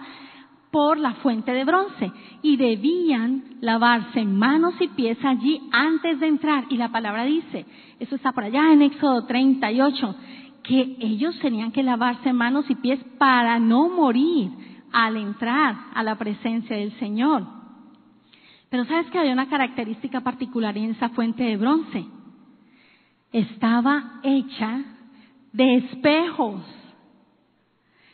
por 0.72 0.98
la 0.98 1.16
fuente 1.16 1.51
de 1.51 1.66
bronce 1.66 2.12
y 2.42 2.56
debían 2.58 3.44
lavarse 3.60 4.24
manos 4.24 4.74
y 4.80 4.88
pies 4.88 5.18
allí 5.24 5.62
antes 5.72 6.20
de 6.20 6.28
entrar. 6.28 6.66
Y 6.70 6.78
la 6.78 6.92
palabra 6.92 7.25
dice, 7.25 7.66
eso 8.00 8.16
está 8.16 8.32
por 8.32 8.46
allá 8.46 8.72
en 8.72 8.82
Éxodo 8.82 9.25
38, 9.25 10.16
que 10.63 10.96
ellos 11.00 11.38
tenían 11.40 11.72
que 11.72 11.84
lavarse 11.84 12.34
manos 12.34 12.70
y 12.70 12.75
pies 12.75 13.00
para 13.18 13.60
no 13.60 13.90
morir 13.90 14.50
al 14.92 15.18
entrar 15.18 15.75
a 15.94 16.04
la 16.04 16.16
presencia 16.16 16.75
del 16.75 16.98
Señor. 17.00 17.46
Pero 18.70 18.86
sabes 18.86 19.08
que 19.12 19.20
había 19.20 19.34
una 19.34 19.50
característica 19.50 20.22
particular 20.22 20.78
en 20.78 20.92
esa 20.92 21.10
fuente 21.10 21.44
de 21.44 21.58
bronce. 21.58 22.06
estaba 23.34 24.20
hecha 24.24 24.84
de 25.54 25.75
espejos, 25.75 26.62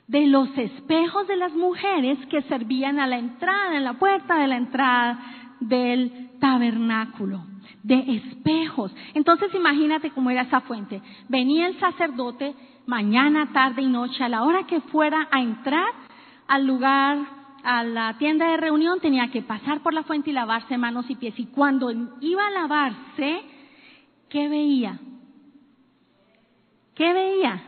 de 0.07 0.25
los 0.27 0.49
espejos 0.57 1.27
de 1.27 1.35
las 1.35 1.53
mujeres 1.53 2.17
que 2.27 2.41
servían 2.43 2.99
a 2.99 3.07
la 3.07 3.17
entrada, 3.17 3.75
en 3.75 3.83
la 3.83 3.93
puerta 3.93 4.37
de 4.37 4.47
la 4.47 4.57
entrada 4.57 5.19
del 5.59 6.29
tabernáculo, 6.39 7.43
de 7.83 7.99
espejos. 8.15 8.95
Entonces 9.13 9.53
imagínate 9.53 10.11
cómo 10.11 10.29
era 10.29 10.43
esa 10.43 10.61
fuente. 10.61 11.01
Venía 11.27 11.67
el 11.67 11.79
sacerdote 11.79 12.55
mañana, 12.85 13.51
tarde 13.51 13.81
y 13.81 13.87
noche, 13.87 14.23
a 14.23 14.29
la 14.29 14.43
hora 14.43 14.65
que 14.65 14.79
fuera 14.79 15.27
a 15.29 15.41
entrar 15.41 15.93
al 16.47 16.65
lugar, 16.65 17.17
a 17.63 17.83
la 17.83 18.17
tienda 18.17 18.49
de 18.49 18.57
reunión, 18.57 19.01
tenía 19.01 19.29
que 19.29 19.41
pasar 19.41 19.81
por 19.81 19.93
la 19.93 20.03
fuente 20.03 20.29
y 20.29 20.33
lavarse 20.33 20.77
manos 20.77 21.05
y 21.09 21.15
pies. 21.15 21.37
Y 21.37 21.47
cuando 21.47 21.91
iba 22.21 22.47
a 22.47 22.51
lavarse, 22.51 23.41
¿qué 24.29 24.47
veía? 24.47 24.99
¿Qué 26.95 27.13
veía? 27.13 27.61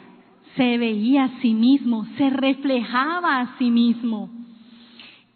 Se 0.55 0.77
veía 0.77 1.25
a 1.25 1.41
sí 1.41 1.53
mismo, 1.53 2.05
se 2.17 2.29
reflejaba 2.29 3.39
a 3.39 3.57
sí 3.57 3.71
mismo. 3.71 4.29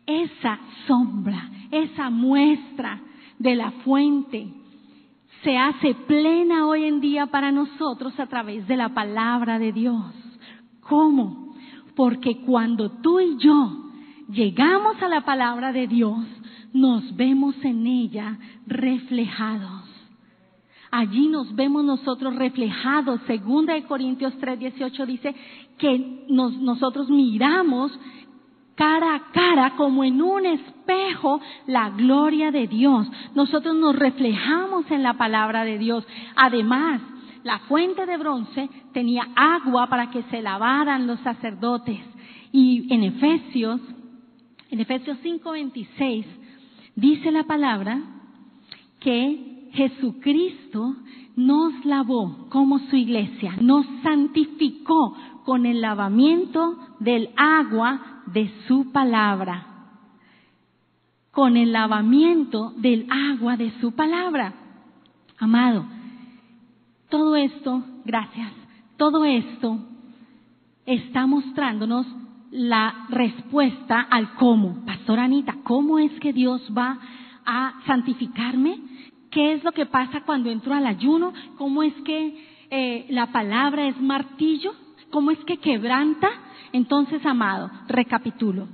Esa 0.06 0.60
sombra, 0.88 1.50
esa 1.72 2.10
muestra 2.10 3.02
de 3.40 3.56
la 3.56 3.72
fuente 3.72 4.48
se 5.44 5.58
hace 5.58 5.94
plena 5.94 6.68
hoy 6.68 6.86
en 6.86 7.02
día 7.02 7.28
para 7.28 7.52
nosotros 7.52 8.18
a 8.20 8.28
través 8.28 8.66
de 8.68 8.78
la 8.78 8.90
palabra 8.90 9.60
de 9.60 9.74
Dios. 9.74 10.06
¿Cómo? 10.82 11.54
Porque 11.96 12.42
cuando 12.42 12.90
tú 12.90 13.20
y 13.20 13.38
yo 13.38 13.92
llegamos 14.30 15.02
a 15.02 15.10
la 15.10 15.26
palabra 15.26 15.74
de 15.74 15.88
Dios, 15.88 16.26
nos 16.74 17.16
vemos 17.16 17.56
en 17.64 17.86
ella 17.86 18.40
reflejados. 18.66 19.83
Allí 20.96 21.28
nos 21.28 21.56
vemos 21.56 21.84
nosotros 21.84 22.36
reflejados. 22.36 23.20
Segunda 23.26 23.74
de 23.74 23.84
Corintios 23.84 24.32
3:18 24.38 25.08
dice 25.08 25.34
que 25.80 26.28
nosotros 26.30 27.10
miramos 27.10 27.92
cara 28.76 29.16
a 29.16 29.32
cara 29.32 29.74
como 29.76 30.04
en 30.04 30.22
un 30.22 30.46
espejo 30.46 31.42
la 31.66 31.90
gloria 31.90 32.52
de 32.52 32.68
Dios. 32.68 33.08
Nosotros 33.34 33.76
nos 33.76 33.96
reflejamos 33.96 34.86
en 34.92 35.02
la 35.02 35.16
palabra 35.16 35.66
de 35.66 35.80
Dios. 35.80 36.06
Además, 36.36 37.02
la 37.44 37.58
fuente 37.62 38.06
de 38.06 38.18
bronce 38.18 38.70
tenía 38.94 39.30
agua 39.36 39.88
para 39.88 40.12
que 40.12 40.22
se 40.30 40.44
lavaran 40.44 41.08
los 41.08 41.20
sacerdotes. 41.22 42.02
Y 42.52 42.94
en 42.94 43.04
Efesios, 43.04 43.82
en 44.70 44.80
Efesios 44.80 45.18
5:26, 45.24 46.28
dice 46.96 47.32
la 47.32 47.46
palabra 47.46 48.00
que 49.00 49.53
Jesucristo 49.74 50.96
nos 51.36 51.84
lavó 51.86 52.48
como 52.50 52.80
su 52.80 52.96
iglesia, 52.96 53.56
nos 53.60 53.86
santificó 54.04 55.16
con 55.46 55.66
el 55.66 55.82
lavamiento 55.82 56.78
del 57.00 57.30
agua 57.36 58.22
de 58.28 58.52
su 58.68 58.92
palabra, 58.92 59.66
con 61.32 61.58
el 61.58 61.72
lavamiento 61.72 62.74
del 62.78 63.08
agua 63.10 63.58
de 63.58 63.72
su 63.82 63.94
palabra. 63.94 64.54
Amado, 65.40 65.86
todo 67.10 67.36
esto, 67.36 67.84
gracias, 68.06 68.52
todo 68.98 69.26
esto 69.26 69.80
está 70.86 71.26
mostrándonos 71.26 72.06
la 72.52 73.08
respuesta 73.10 74.02
al 74.02 74.36
cómo. 74.36 74.86
Pastor 74.86 75.20
Anita, 75.20 75.56
¿cómo 75.64 75.98
es 75.98 76.12
que 76.20 76.32
Dios 76.32 76.62
va 76.78 77.00
a 77.44 77.82
santificarme? 77.88 78.93
¿Qué 79.34 79.54
es 79.54 79.64
lo 79.64 79.72
que 79.72 79.88
pasa 79.88 80.22
cuando 80.22 80.52
entro 80.52 80.74
al 80.74 80.86
ayuno? 80.86 81.34
¿Cómo 81.58 81.82
es 81.82 81.94
que 82.06 82.66
eh, 82.70 83.08
la 83.10 83.32
palabra 83.32 83.88
es 83.88 84.00
martillo? 84.00 84.74
¿Cómo 85.10 85.32
es 85.32 85.40
que 85.40 85.58
quebranta? 85.58 86.30
Entonces, 86.72 87.26
amado, 87.26 87.72
recapitulo. 87.88 88.68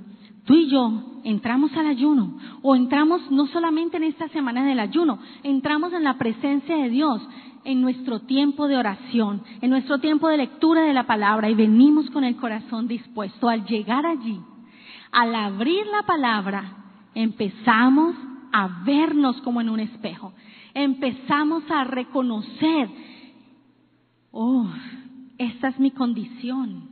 Tú 0.44 0.54
y 0.54 0.68
yo 0.68 1.20
entramos 1.24 1.72
al 1.76 1.86
ayuno 1.86 2.36
o 2.62 2.76
entramos 2.76 3.30
no 3.30 3.46
solamente 3.46 3.96
en 3.96 4.04
esta 4.04 4.28
semana 4.28 4.64
del 4.64 4.80
ayuno, 4.80 5.18
entramos 5.42 5.92
en 5.92 6.04
la 6.04 6.18
presencia 6.18 6.76
de 6.76 6.90
Dios 6.90 7.22
en 7.64 7.80
nuestro 7.80 8.20
tiempo 8.20 8.68
de 8.68 8.76
oración, 8.76 9.42
en 9.60 9.70
nuestro 9.70 9.98
tiempo 9.98 10.28
de 10.28 10.38
lectura 10.38 10.82
de 10.82 10.94
la 10.94 11.06
palabra 11.06 11.48
y 11.50 11.54
venimos 11.54 12.10
con 12.10 12.24
el 12.24 12.36
corazón 12.36 12.88
dispuesto. 12.88 13.48
Al 13.48 13.64
llegar 13.64 14.06
allí, 14.06 14.40
al 15.12 15.34
abrir 15.34 15.86
la 15.86 16.02
palabra, 16.02 16.76
empezamos 17.14 18.14
a 18.52 18.82
vernos 18.84 19.40
como 19.42 19.60
en 19.60 19.68
un 19.68 19.80
espejo, 19.80 20.32
empezamos 20.74 21.64
a 21.70 21.84
reconocer, 21.84 22.88
oh, 24.30 24.66
esta 25.38 25.68
es 25.68 25.78
mi 25.78 25.90
condición 25.90 26.90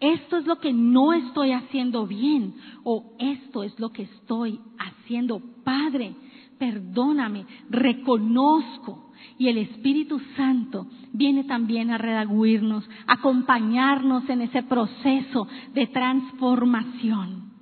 esto 0.00 0.36
es 0.36 0.46
lo 0.46 0.58
que 0.58 0.72
no 0.72 1.12
estoy 1.14 1.52
haciendo 1.52 2.06
bien 2.06 2.54
o 2.84 3.14
esto 3.18 3.62
es 3.62 3.78
lo 3.80 3.90
que 3.90 4.02
estoy 4.02 4.60
haciendo. 4.78 5.40
Padre, 5.64 6.14
perdóname, 6.58 7.46
reconozco. 7.70 9.10
Y 9.38 9.48
el 9.48 9.58
Espíritu 9.58 10.20
Santo 10.36 10.86
viene 11.12 11.44
también 11.44 11.90
a 11.90 11.98
redaguirnos, 11.98 12.88
acompañarnos 13.06 14.28
en 14.28 14.42
ese 14.42 14.62
proceso 14.62 15.48
de 15.72 15.86
transformación. 15.86 17.52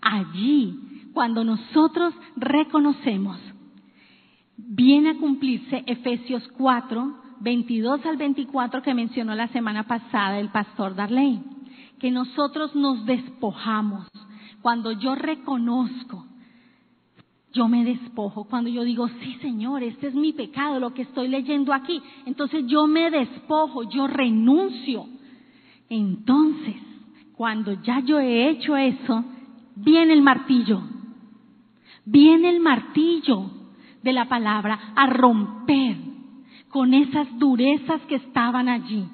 Allí, 0.00 1.10
cuando 1.12 1.44
nosotros 1.44 2.12
reconocemos, 2.36 3.38
viene 4.56 5.10
a 5.10 5.18
cumplirse 5.18 5.84
Efesios 5.86 6.46
4, 6.56 7.14
22 7.40 8.06
al 8.06 8.16
24 8.16 8.82
que 8.82 8.94
mencionó 8.94 9.34
la 9.34 9.48
semana 9.48 9.84
pasada 9.84 10.38
el 10.38 10.50
pastor 10.50 10.94
Darley 10.94 11.40
que 11.98 12.10
nosotros 12.10 12.74
nos 12.74 13.06
despojamos. 13.06 14.06
Cuando 14.60 14.92
yo 14.92 15.14
reconozco, 15.14 16.26
yo 17.52 17.68
me 17.68 17.84
despojo. 17.84 18.44
Cuando 18.44 18.68
yo 18.68 18.82
digo, 18.82 19.08
sí 19.08 19.38
Señor, 19.40 19.82
este 19.82 20.08
es 20.08 20.14
mi 20.14 20.32
pecado, 20.32 20.80
lo 20.80 20.92
que 20.92 21.02
estoy 21.02 21.28
leyendo 21.28 21.72
aquí, 21.72 22.02
entonces 22.26 22.66
yo 22.66 22.86
me 22.86 23.10
despojo, 23.10 23.84
yo 23.84 24.06
renuncio. 24.06 25.06
Entonces, 25.88 26.76
cuando 27.36 27.72
ya 27.82 28.00
yo 28.00 28.18
he 28.18 28.50
hecho 28.50 28.76
eso, 28.76 29.24
viene 29.76 30.12
el 30.12 30.22
martillo. 30.22 30.82
Viene 32.04 32.50
el 32.50 32.60
martillo 32.60 33.50
de 34.04 34.12
la 34.12 34.26
palabra 34.26 34.92
a 34.94 35.06
romper 35.06 35.96
con 36.68 36.94
esas 36.94 37.26
durezas 37.38 38.00
que 38.02 38.16
estaban 38.16 38.68
allí. 38.68 39.06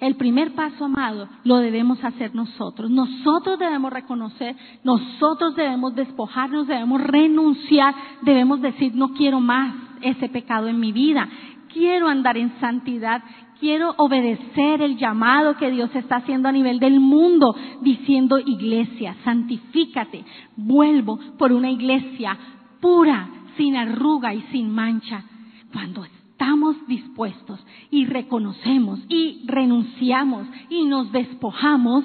El 0.00 0.14
primer 0.14 0.54
paso, 0.54 0.84
amado, 0.84 1.28
lo 1.44 1.56
debemos 1.56 2.02
hacer 2.04 2.34
nosotros. 2.34 2.90
Nosotros 2.90 3.58
debemos 3.58 3.92
reconocer, 3.92 4.54
nosotros 4.84 5.56
debemos 5.56 5.94
despojarnos, 5.94 6.68
debemos 6.68 7.00
renunciar, 7.00 7.94
debemos 8.22 8.60
decir, 8.60 8.94
no 8.94 9.12
quiero 9.14 9.40
más 9.40 9.74
ese 10.00 10.28
pecado 10.28 10.68
en 10.68 10.78
mi 10.78 10.92
vida, 10.92 11.28
quiero 11.72 12.08
andar 12.08 12.38
en 12.38 12.52
santidad, 12.60 13.22
quiero 13.58 13.94
obedecer 13.98 14.82
el 14.82 14.96
llamado 14.96 15.56
que 15.56 15.70
Dios 15.72 15.90
está 15.94 16.16
haciendo 16.16 16.48
a 16.48 16.52
nivel 16.52 16.78
del 16.78 17.00
mundo, 17.00 17.56
diciendo, 17.82 18.38
iglesia, 18.38 19.16
santifícate, 19.24 20.24
vuelvo 20.56 21.18
por 21.36 21.52
una 21.52 21.70
iglesia 21.70 22.38
pura, 22.80 23.28
sin 23.58 23.76
arruga 23.76 24.32
y 24.32 24.40
sin 24.50 24.70
mancha. 24.70 25.24
Cuando 25.70 26.04
estamos 26.04 26.76
dispuestos 26.86 27.60
y 27.90 28.06
reconocemos 28.06 29.00
y 29.10 29.42
renunciamos 29.44 30.46
y 30.70 30.84
nos 30.84 31.12
despojamos, 31.12 32.04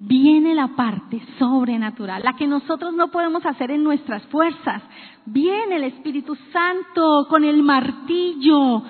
viene 0.00 0.54
la 0.54 0.68
parte 0.68 1.20
sobrenatural, 1.38 2.22
la 2.24 2.34
que 2.34 2.48
nosotros 2.48 2.94
no 2.94 3.12
podemos 3.12 3.44
hacer 3.46 3.70
en 3.70 3.84
nuestras 3.84 4.24
fuerzas. 4.26 4.82
Viene 5.26 5.76
el 5.76 5.84
Espíritu 5.84 6.36
Santo 6.52 7.26
con 7.28 7.44
el 7.44 7.62
martillo, 7.62 8.82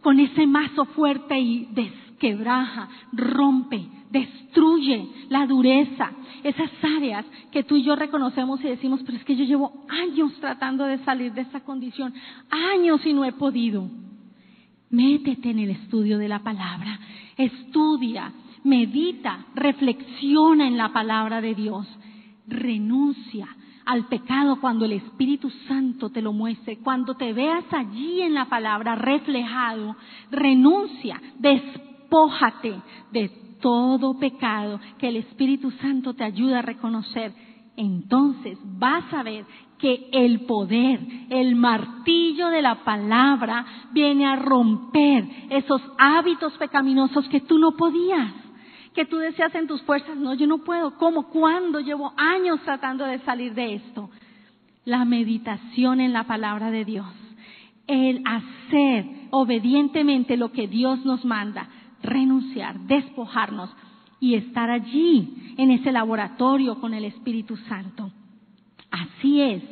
con 0.00 0.20
ese 0.20 0.46
mazo 0.46 0.84
fuerte 0.86 1.38
y 1.38 1.66
desquebraja, 1.72 2.88
rompe, 3.12 3.95
destruye 4.10 5.08
la 5.28 5.46
dureza, 5.46 6.12
esas 6.42 6.70
áreas 6.82 7.24
que 7.50 7.64
tú 7.64 7.76
y 7.76 7.82
yo 7.82 7.96
reconocemos 7.96 8.60
y 8.60 8.68
decimos, 8.68 9.00
pero 9.04 9.18
es 9.18 9.24
que 9.24 9.36
yo 9.36 9.44
llevo 9.44 9.84
años 9.88 10.32
tratando 10.40 10.84
de 10.84 10.98
salir 10.98 11.32
de 11.32 11.42
esa 11.42 11.60
condición, 11.60 12.14
años 12.50 13.04
y 13.04 13.12
no 13.12 13.24
he 13.24 13.32
podido. 13.32 13.88
Métete 14.90 15.50
en 15.50 15.58
el 15.58 15.70
estudio 15.70 16.18
de 16.18 16.28
la 16.28 16.40
palabra, 16.40 16.98
estudia, 17.36 18.32
medita, 18.64 19.46
reflexiona 19.54 20.68
en 20.68 20.76
la 20.76 20.92
palabra 20.92 21.40
de 21.40 21.54
Dios, 21.54 21.86
renuncia 22.46 23.48
al 23.84 24.06
pecado 24.06 24.60
cuando 24.60 24.84
el 24.84 24.92
Espíritu 24.92 25.48
Santo 25.68 26.10
te 26.10 26.20
lo 26.20 26.32
muestre, 26.32 26.78
cuando 26.78 27.14
te 27.14 27.32
veas 27.32 27.64
allí 27.72 28.20
en 28.20 28.34
la 28.34 28.46
palabra 28.46 28.96
reflejado, 28.96 29.96
renuncia, 30.30 31.20
despójate 31.38 32.74
de 33.12 33.45
todo 33.66 34.16
pecado 34.16 34.78
que 34.96 35.08
el 35.08 35.16
Espíritu 35.16 35.72
Santo 35.72 36.14
te 36.14 36.22
ayuda 36.22 36.60
a 36.60 36.62
reconocer, 36.62 37.32
entonces 37.76 38.56
vas 38.62 39.12
a 39.12 39.24
ver 39.24 39.44
que 39.76 40.08
el 40.12 40.42
poder, 40.42 41.00
el 41.30 41.56
martillo 41.56 42.46
de 42.46 42.62
la 42.62 42.84
palabra 42.84 43.66
viene 43.90 44.24
a 44.24 44.36
romper 44.36 45.26
esos 45.50 45.82
hábitos 45.98 46.52
pecaminosos 46.58 47.28
que 47.28 47.40
tú 47.40 47.58
no 47.58 47.72
podías, 47.72 48.32
que 48.94 49.04
tú 49.04 49.16
deseas 49.16 49.52
en 49.56 49.66
tus 49.66 49.82
fuerzas, 49.82 50.16
no, 50.16 50.34
yo 50.34 50.46
no 50.46 50.58
puedo, 50.58 50.96
¿cómo? 50.96 51.24
¿Cuándo? 51.24 51.80
Llevo 51.80 52.12
años 52.16 52.60
tratando 52.64 53.04
de 53.04 53.18
salir 53.24 53.52
de 53.54 53.74
esto. 53.74 54.10
La 54.84 55.04
meditación 55.04 56.00
en 56.00 56.12
la 56.12 56.22
palabra 56.22 56.70
de 56.70 56.84
Dios, 56.84 57.08
el 57.88 58.22
hacer 58.24 59.06
obedientemente 59.32 60.36
lo 60.36 60.52
que 60.52 60.68
Dios 60.68 61.04
nos 61.04 61.24
manda, 61.24 61.68
renunciar, 62.06 62.80
despojarnos 62.80 63.70
y 64.20 64.34
estar 64.34 64.70
allí 64.70 65.54
en 65.58 65.70
ese 65.70 65.92
laboratorio 65.92 66.80
con 66.80 66.94
el 66.94 67.04
Espíritu 67.04 67.56
Santo. 67.68 68.10
Así 68.90 69.40
es 69.40 69.62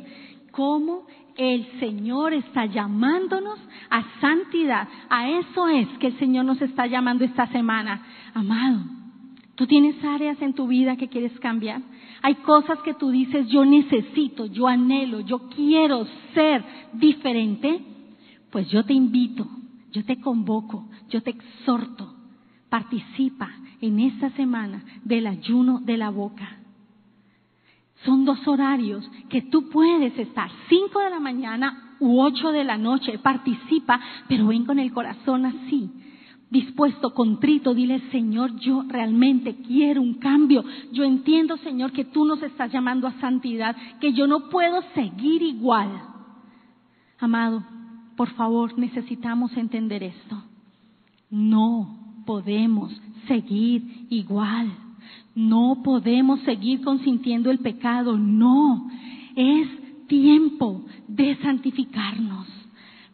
como 0.51 1.05
el 1.37 1.67
Señor 1.79 2.33
está 2.33 2.65
llamándonos 2.65 3.59
a 3.89 4.03
santidad. 4.21 4.87
A 5.09 5.29
eso 5.29 5.67
es 5.67 5.87
que 5.99 6.07
el 6.07 6.19
Señor 6.19 6.45
nos 6.45 6.61
está 6.61 6.87
llamando 6.87 7.25
esta 7.25 7.47
semana. 7.47 8.05
Amado, 8.33 8.83
¿tú 9.55 9.67
tienes 9.67 10.01
áreas 10.03 10.41
en 10.41 10.53
tu 10.53 10.67
vida 10.67 10.95
que 10.95 11.09
quieres 11.09 11.37
cambiar? 11.39 11.81
Hay 12.21 12.35
cosas 12.35 12.79
que 12.79 12.93
tú 12.93 13.09
dices, 13.09 13.47
yo 13.49 13.65
necesito, 13.65 14.45
yo 14.45 14.67
anhelo, 14.67 15.19
yo 15.19 15.49
quiero 15.49 16.07
ser 16.33 16.63
diferente. 16.93 17.81
Pues 18.49 18.69
yo 18.69 18.85
te 18.85 18.93
invito, 18.93 19.45
yo 19.91 20.05
te 20.05 20.19
convoco, 20.21 20.87
yo 21.09 21.21
te 21.21 21.31
exhorto. 21.31 22.14
Participa 22.75 23.49
en 23.79 24.01
esta 24.01 24.31
semana 24.31 24.83
del 25.05 25.27
ayuno 25.27 25.79
de 25.79 25.95
la 25.95 26.09
boca. 26.09 26.57
Son 28.03 28.25
dos 28.25 28.45
horarios 28.49 29.09
que 29.29 29.43
tú 29.43 29.69
puedes 29.69 30.19
estar, 30.19 30.51
cinco 30.67 30.99
de 30.99 31.09
la 31.09 31.21
mañana 31.21 31.95
u 32.01 32.19
ocho 32.19 32.51
de 32.51 32.65
la 32.65 32.77
noche, 32.77 33.17
participa, 33.19 34.01
pero 34.27 34.47
ven 34.47 34.65
con 34.65 34.77
el 34.79 34.91
corazón 34.91 35.45
así, 35.45 35.89
dispuesto, 36.49 37.13
contrito, 37.13 37.73
dile, 37.73 38.01
Señor, 38.11 38.53
yo 38.57 38.83
realmente 38.89 39.55
quiero 39.55 40.01
un 40.01 40.15
cambio. 40.15 40.65
Yo 40.91 41.05
entiendo, 41.05 41.55
Señor, 41.59 41.93
que 41.93 42.03
tú 42.03 42.25
nos 42.25 42.43
estás 42.43 42.73
llamando 42.73 43.07
a 43.07 43.17
santidad, 43.21 43.73
que 44.01 44.11
yo 44.11 44.27
no 44.27 44.49
puedo 44.49 44.81
seguir 44.93 45.41
igual. 45.43 45.91
Amado, 47.19 47.63
por 48.17 48.31
favor, 48.31 48.77
necesitamos 48.77 49.55
entender 49.55 50.03
esto. 50.03 50.43
No 51.29 52.03
podemos 52.25 52.91
seguir 53.27 54.07
igual. 54.09 54.71
No 55.35 55.81
podemos 55.83 56.39
seguir 56.41 56.81
consintiendo 56.81 57.51
el 57.51 57.59
pecado, 57.59 58.17
no. 58.17 58.89
Es 59.35 60.07
tiempo 60.07 60.85
de 61.07 61.35
santificarnos. 61.37 62.47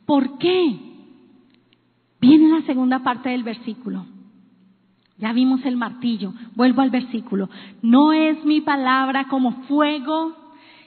¿Por 0.06 0.38
qué? 0.38 0.78
Viene 2.20 2.50
la 2.50 2.62
segunda 2.66 3.00
parte 3.00 3.30
del 3.30 3.44
versículo. 3.44 4.06
Ya 5.18 5.34
vimos 5.34 5.64
el 5.66 5.78
martillo. 5.78 6.34
Vuelvo 6.56 6.82
al 6.82 6.90
versículo. 6.90 7.50
No 7.82 8.14
es 8.14 8.44
mi 8.44 8.62
palabra 8.62 9.28
como 9.28 9.52
fuego 9.64 10.36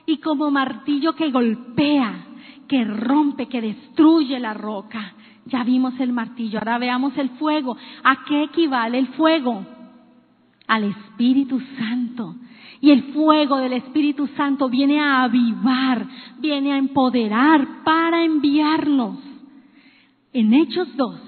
y 0.06 0.18
como 0.18 0.50
martillo 0.50 1.14
que 1.14 1.30
golpea, 1.30 2.26
que 2.68 2.84
rompe, 2.84 3.46
que 3.46 3.60
destruye 3.60 4.38
la 4.38 4.54
roca. 4.54 5.14
Ya 5.46 5.62
vimos 5.64 5.98
el 6.00 6.12
martillo. 6.12 6.58
Ahora 6.58 6.78
veamos 6.78 7.16
el 7.18 7.30
fuego. 7.30 7.76
¿A 8.02 8.24
qué 8.24 8.44
equivale 8.44 8.98
el 8.98 9.08
fuego? 9.08 9.64
al 10.66 10.84
Espíritu 10.84 11.60
Santo. 11.78 12.34
Y 12.80 12.90
el 12.90 13.14
fuego 13.14 13.58
del 13.58 13.74
Espíritu 13.74 14.26
Santo 14.36 14.68
viene 14.68 15.00
a 15.00 15.22
avivar, 15.22 16.06
viene 16.38 16.72
a 16.72 16.78
empoderar 16.78 17.82
para 17.84 18.22
enviarnos. 18.24 19.18
En 20.32 20.52
Hechos 20.52 20.88
2 20.96 21.20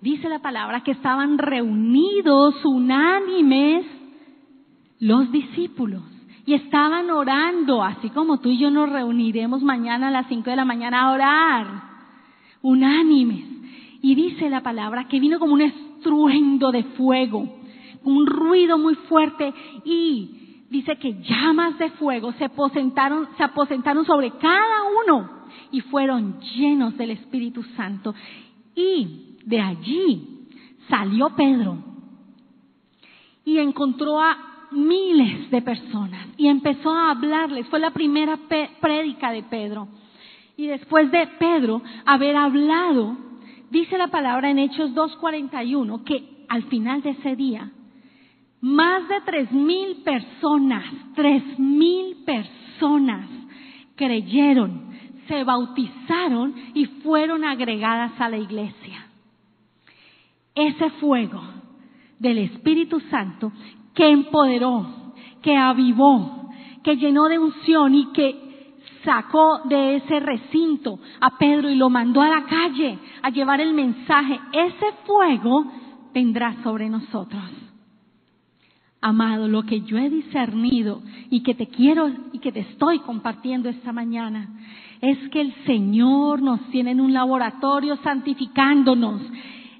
dice 0.00 0.28
la 0.28 0.40
palabra 0.40 0.82
que 0.82 0.90
estaban 0.90 1.38
reunidos 1.38 2.54
unánimes 2.64 3.86
los 4.98 5.30
discípulos 5.32 6.02
y 6.44 6.54
estaban 6.54 7.10
orando, 7.10 7.82
así 7.82 8.10
como 8.10 8.40
tú 8.40 8.50
y 8.50 8.58
yo 8.58 8.70
nos 8.70 8.90
reuniremos 8.90 9.62
mañana 9.62 10.08
a 10.08 10.10
las 10.10 10.26
5 10.26 10.50
de 10.50 10.56
la 10.56 10.64
mañana 10.64 11.02
a 11.02 11.12
orar, 11.12 11.91
unánimes. 12.62 13.44
Y 14.00 14.14
dice 14.14 14.48
la 14.48 14.62
palabra 14.62 15.06
que 15.08 15.20
vino 15.20 15.38
como 15.38 15.54
un 15.54 15.62
estruendo 15.62 16.72
de 16.72 16.82
fuego 16.82 17.62
un 18.04 18.26
ruido 18.26 18.78
muy 18.78 18.94
fuerte 18.94 19.52
y 19.84 20.64
dice 20.70 20.96
que 20.96 21.14
llamas 21.22 21.78
de 21.78 21.90
fuego 21.90 22.32
se 22.32 22.44
aposentaron, 22.44 23.28
se 23.36 23.42
aposentaron 23.42 24.04
sobre 24.04 24.30
cada 24.32 24.82
uno 25.04 25.42
y 25.70 25.80
fueron 25.82 26.40
llenos 26.40 26.96
del 26.96 27.10
Espíritu 27.12 27.62
Santo. 27.76 28.14
Y 28.74 29.36
de 29.44 29.60
allí 29.60 30.46
salió 30.88 31.30
Pedro 31.36 31.78
y 33.44 33.58
encontró 33.58 34.20
a 34.20 34.68
miles 34.72 35.50
de 35.50 35.62
personas 35.62 36.28
y 36.36 36.48
empezó 36.48 36.90
a 36.90 37.10
hablarles. 37.10 37.66
Fue 37.68 37.78
la 37.78 37.90
primera 37.90 38.38
prédica 38.80 39.30
de 39.30 39.42
Pedro. 39.42 39.88
Y 40.56 40.66
después 40.66 41.10
de 41.10 41.26
Pedro 41.38 41.82
haber 42.04 42.36
hablado, 42.36 43.16
dice 43.70 43.96
la 43.98 44.08
palabra 44.08 44.50
en 44.50 44.58
Hechos 44.58 44.92
2.41 44.92 46.04
que 46.04 46.44
al 46.48 46.64
final 46.64 47.02
de 47.02 47.10
ese 47.10 47.36
día 47.36 47.70
más 48.62 49.08
de 49.08 49.20
tres 49.22 49.50
mil 49.50 50.02
personas, 50.04 50.84
tres 51.16 51.42
mil 51.58 52.18
personas 52.24 53.28
creyeron, 53.96 54.92
se 55.26 55.42
bautizaron 55.42 56.54
y 56.72 56.84
fueron 56.84 57.44
agregadas 57.44 58.12
a 58.20 58.28
la 58.28 58.38
iglesia. 58.38 59.08
Ese 60.54 60.90
fuego 61.00 61.42
del 62.20 62.38
Espíritu 62.38 63.00
Santo 63.10 63.50
que 63.94 64.08
empoderó, 64.08 65.12
que 65.42 65.56
avivó, 65.56 66.48
que 66.84 66.96
llenó 66.96 67.24
de 67.24 67.40
unción 67.40 67.96
y 67.96 68.12
que 68.12 68.51
sacó 69.04 69.60
de 69.64 69.96
ese 69.96 70.20
recinto 70.20 70.98
a 71.20 71.36
Pedro 71.38 71.70
y 71.70 71.76
lo 71.76 71.90
mandó 71.90 72.22
a 72.22 72.28
la 72.28 72.44
calle 72.44 72.98
a 73.22 73.30
llevar 73.30 73.60
el 73.60 73.74
mensaje, 73.74 74.38
ese 74.52 74.86
fuego 75.04 75.64
vendrá 76.12 76.62
sobre 76.62 76.88
nosotros. 76.88 77.42
Amado, 79.00 79.48
lo 79.48 79.64
que 79.64 79.80
yo 79.80 79.98
he 79.98 80.08
discernido 80.08 81.02
y 81.28 81.42
que 81.42 81.54
te 81.54 81.66
quiero 81.66 82.08
y 82.32 82.38
que 82.38 82.52
te 82.52 82.60
estoy 82.60 83.00
compartiendo 83.00 83.68
esta 83.68 83.92
mañana 83.92 84.48
es 85.00 85.18
que 85.30 85.40
el 85.40 85.52
Señor 85.66 86.40
nos 86.40 86.60
tiene 86.70 86.92
en 86.92 87.00
un 87.00 87.12
laboratorio 87.12 87.96
santificándonos. 88.04 89.20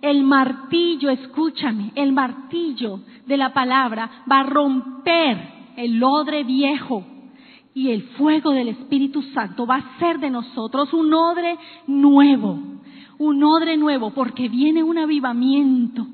El 0.01 0.25
martillo, 0.25 1.11
escúchame, 1.11 1.93
el 1.95 2.13
martillo 2.13 2.99
de 3.27 3.37
la 3.37 3.53
palabra 3.53 4.25
va 4.31 4.41
a 4.41 4.43
romper 4.43 5.39
el 5.77 6.03
odre 6.03 6.43
viejo 6.43 7.07
y 7.75 7.91
el 7.91 8.03
fuego 8.19 8.51
del 8.51 8.69
Espíritu 8.69 9.23
Santo 9.35 9.67
va 9.67 9.77
a 9.77 9.97
hacer 9.97 10.19
de 10.19 10.31
nosotros 10.31 10.93
un 10.93 11.13
odre 11.13 11.59
nuevo, 11.87 12.59
un 13.19 13.45
odre 13.45 13.77
nuevo, 13.77 14.11
porque 14.11 14.49
viene 14.49 14.83
un 14.83 14.99
avivamiento 14.99 16.07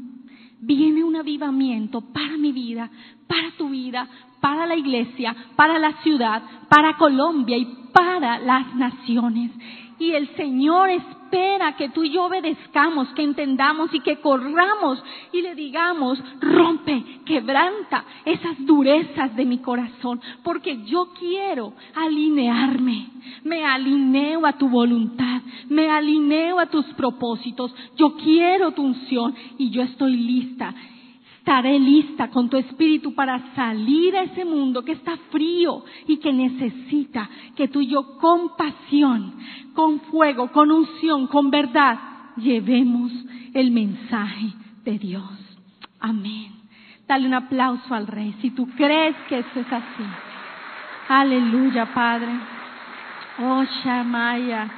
viene 0.61 1.05
un 1.05 1.17
avivamiento 1.17 2.01
para 2.01 2.37
mi 2.37 2.53
vida, 2.53 2.91
para 3.27 3.51
tu 3.57 3.69
vida, 3.69 4.09
para 4.41 4.67
la 4.67 4.77
iglesia, 4.77 5.35
para 5.57 5.79
la 5.79 5.93
ciudad, 6.03 6.43
para 6.69 6.97
Colombia 6.97 7.57
y 7.57 7.67
para 7.93 8.39
las 8.39 8.75
naciones. 8.75 9.51
Y 9.99 10.13
el 10.13 10.29
Señor 10.37 10.91
espera 10.91 11.77
que 11.77 11.89
tú 11.89 12.05
y 12.05 12.11
yo 12.11 12.25
obedezcamos, 12.25 13.09
que 13.15 13.23
entendamos 13.23 13.93
y 13.93 14.01
que 14.01 14.21
corramos 14.21 15.03
y 15.33 15.43
le 15.43 15.55
digamos, 15.55 16.23
rompe, 16.41 17.05
quebranta 17.25 18.05
esas 18.25 18.65
durezas 18.65 19.35
de 19.35 19.45
mi 19.45 19.59
corazón, 19.59 20.21
porque 20.43 20.85
yo 20.85 21.09
quiero 21.19 21.73
alinearme, 21.95 23.09
me 23.45 23.65
alineo 23.65 24.47
a 24.47 24.53
tu 24.53 24.69
voluntad, 24.69 25.43
me 25.69 25.91
alineo 25.91 26.61
a 26.61 26.67
tus 26.67 26.87
propósitos, 26.95 27.75
yo 27.97 28.15
quiero 28.17 28.71
tu 28.73 28.83
unción 28.83 29.35
y 29.59 29.71
yo 29.71 29.83
estoy 29.83 30.17
lista 30.17 30.75
estaré 31.49 31.79
lista 31.79 32.29
con 32.29 32.51
tu 32.51 32.59
espíritu 32.59 33.15
para 33.15 33.55
salir 33.55 34.15
a 34.15 34.25
ese 34.25 34.45
mundo 34.45 34.85
que 34.85 34.93
está 34.93 35.17
frío 35.31 35.83
y 36.07 36.19
que 36.19 36.31
necesita 36.31 37.27
que 37.57 37.69
tú 37.69 37.81
y 37.81 37.87
yo 37.87 38.19
con 38.19 38.55
pasión, 38.55 39.33
con 39.73 39.99
fuego, 40.01 40.53
con 40.53 40.71
unción, 40.71 41.27
con 41.27 41.51
verdad, 41.51 41.99
llevemos 42.37 43.11
el 43.55 43.71
mensaje 43.71 44.53
de 44.85 44.99
Dios. 44.99 45.25
Amén. 45.99 46.53
Dale 47.07 47.27
un 47.27 47.33
aplauso 47.33 47.95
al 47.95 48.07
Rey 48.07 48.35
si 48.43 48.51
tú 48.51 48.69
crees 48.77 49.17
que 49.31 49.39
eso 49.39 49.61
es 49.61 49.73
así. 49.73 50.05
Aleluya, 51.09 51.95
Padre. 51.95 52.29
Oh, 53.41 53.65
Shamaya. 53.65 54.71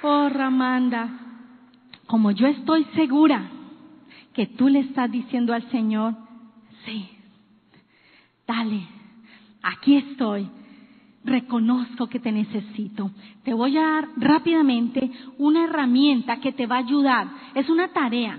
Oh, 0.00 0.30
Ramanda. 0.30 1.10
Como 2.06 2.30
yo 2.30 2.46
estoy 2.46 2.84
segura 2.94 3.50
que 4.38 4.46
tú 4.46 4.68
le 4.68 4.78
estás 4.78 5.10
diciendo 5.10 5.52
al 5.52 5.68
Señor, 5.68 6.14
sí, 6.84 7.08
dale, 8.46 8.86
aquí 9.60 9.96
estoy, 9.96 10.48
reconozco 11.24 12.06
que 12.06 12.20
te 12.20 12.30
necesito. 12.30 13.10
Te 13.42 13.52
voy 13.52 13.76
a 13.76 13.82
dar 13.82 14.08
rápidamente 14.16 15.10
una 15.38 15.64
herramienta 15.64 16.38
que 16.38 16.52
te 16.52 16.68
va 16.68 16.76
a 16.76 16.86
ayudar. 16.86 17.26
Es 17.56 17.68
una 17.68 17.88
tarea. 17.88 18.38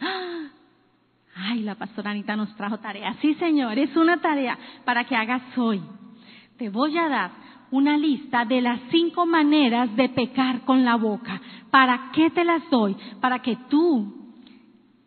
¡Ah! 0.00 0.48
Ay, 1.34 1.64
la 1.64 1.74
pastora 1.74 2.12
Anita 2.12 2.34
nos 2.34 2.56
trajo 2.56 2.78
tarea. 2.78 3.14
Sí, 3.20 3.34
Señor, 3.34 3.78
es 3.78 3.94
una 3.94 4.16
tarea 4.22 4.58
para 4.86 5.04
que 5.04 5.16
hagas 5.16 5.42
hoy. 5.58 5.82
Te 6.56 6.70
voy 6.70 6.96
a 6.96 7.10
dar 7.10 7.30
una 7.72 7.98
lista 7.98 8.46
de 8.46 8.62
las 8.62 8.80
cinco 8.90 9.26
maneras 9.26 9.94
de 9.96 10.08
pecar 10.08 10.62
con 10.62 10.82
la 10.82 10.96
boca. 10.96 11.42
¿Para 11.70 12.10
qué 12.12 12.30
te 12.30 12.42
las 12.42 12.62
doy? 12.70 12.96
Para 13.20 13.40
que 13.40 13.56
tú 13.68 14.25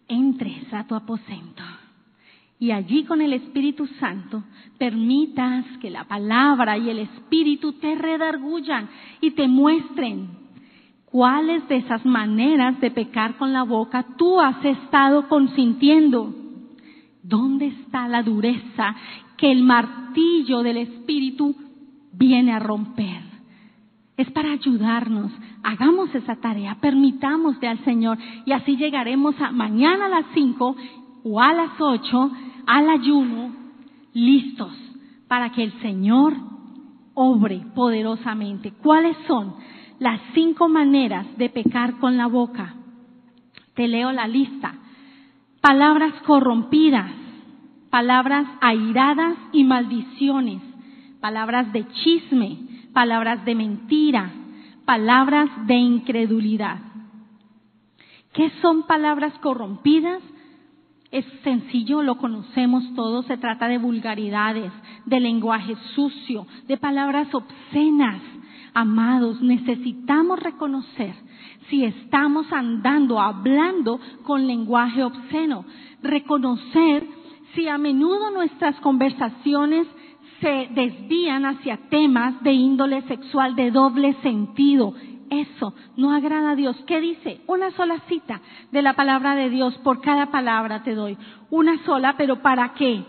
entres 0.10 0.74
a 0.74 0.86
tu 0.86 0.96
aposento 0.96 1.64
y 2.60 2.72
allí 2.72 3.06
con 3.06 3.22
el 3.22 3.32
Espíritu 3.32 3.88
Santo 4.00 4.44
permitas 4.78 5.66
que 5.82 5.90
la 5.90 6.04
palabra 6.04 6.78
y 6.78 6.90
el 6.90 7.00
Espíritu 7.00 7.74
te 7.74 7.96
redargullan 7.96 8.90
y 9.22 9.32
te 9.32 9.48
muestren 9.48 10.28
cuáles 11.06 11.66
de 11.70 11.78
esas 11.78 12.06
maneras 12.06 12.80
de 12.82 12.92
pecar 12.92 13.38
con 13.38 13.54
la 13.54 13.64
boca 13.64 14.06
tú 14.18 14.42
has 14.42 14.64
estado 14.64 15.30
consintiendo. 15.30 16.36
¿Dónde 17.24 17.68
está 17.68 18.10
la 18.10 18.24
dureza 18.24 18.96
que 19.38 19.52
el 19.52 19.64
martillo 19.64 20.62
del 20.62 20.78
Espíritu 20.78 21.56
viene 22.12 22.52
a 22.52 22.60
romper? 22.60 23.29
Es 24.20 24.30
para 24.32 24.52
ayudarnos. 24.52 25.32
Hagamos 25.64 26.14
esa 26.14 26.36
tarea, 26.36 26.76
permitámosle 26.82 27.70
al 27.70 27.82
Señor 27.86 28.18
y 28.46 28.52
así 28.52 28.76
llegaremos 28.76 29.34
a 29.40 29.52
mañana 29.52 30.08
a 30.08 30.10
las 30.10 30.26
cinco 30.34 30.76
o 31.24 31.42
a 31.42 31.54
las 31.54 31.80
ocho 31.80 32.30
al 32.68 32.90
ayuno 32.90 33.56
listos 34.12 34.74
para 35.30 35.54
que 35.54 35.64
el 35.64 35.72
Señor 35.82 36.34
obre 37.14 37.66
poderosamente. 37.74 38.74
¿Cuáles 38.84 39.16
son 39.26 39.56
las 40.00 40.20
cinco 40.34 40.68
maneras 40.68 41.26
de 41.38 41.48
pecar 41.48 41.98
con 42.00 42.18
la 42.18 42.28
boca? 42.28 42.76
Te 43.74 43.88
leo 43.88 44.12
la 44.12 44.28
lista. 44.28 44.74
Palabras 45.62 46.14
corrompidas, 46.26 47.10
palabras 47.90 48.48
airadas 48.60 49.38
y 49.54 49.64
maldiciones, 49.64 50.62
palabras 51.22 51.72
de 51.72 51.88
chisme, 51.88 52.68
palabras 53.00 53.46
de 53.46 53.56
mentira, 53.56 54.30
palabras 54.84 55.50
de 55.68 55.76
incredulidad. 55.76 56.80
¿Qué 58.34 58.52
son 58.62 58.84
palabras 58.88 59.32
corrompidas? 59.40 60.22
Es 61.10 61.24
sencillo, 61.42 62.04
lo 62.04 62.18
conocemos 62.18 62.84
todos, 62.96 63.26
se 63.28 63.38
trata 63.38 63.70
de 63.70 63.78
vulgaridades, 63.78 64.74
de 65.06 65.18
lenguaje 65.22 65.78
sucio, 65.96 66.46
de 66.68 66.76
palabras 66.76 67.34
obscenas. 67.34 68.22
Amados, 68.74 69.42
necesitamos 69.42 70.38
reconocer 70.42 71.16
si 71.70 71.86
estamos 71.86 72.52
andando, 72.52 73.22
hablando 73.22 73.98
con 74.24 74.46
lenguaje 74.46 75.06
obsceno, 75.06 75.64
reconocer 76.04 77.08
si 77.56 77.66
a 77.70 77.78
menudo 77.78 78.30
nuestras 78.32 78.76
conversaciones 78.82 79.88
se 80.42 80.70
desvían 80.72 81.46
hacia 81.46 81.78
temas 81.90 82.42
de 82.44 82.54
índole 82.54 83.02
sexual 83.04 83.56
de 83.56 83.72
doble 83.72 84.14
sentido, 84.22 84.94
eso 85.30 85.74
no 85.96 86.12
agrada 86.12 86.52
a 86.52 86.56
Dios. 86.56 86.76
¿Qué 86.88 87.00
dice? 87.00 87.42
Una 87.48 87.72
sola 87.72 88.00
cita 88.08 88.42
de 88.72 88.82
la 88.82 88.94
palabra 88.94 89.36
de 89.36 89.50
Dios, 89.50 89.78
por 89.80 90.02
cada 90.02 90.28
palabra 90.28 90.84
te 90.84 90.96
doy. 90.96 91.18
Una 91.50 91.84
sola, 91.86 92.16
pero 92.18 92.42
¿para 92.42 92.74
qué? 92.74 93.04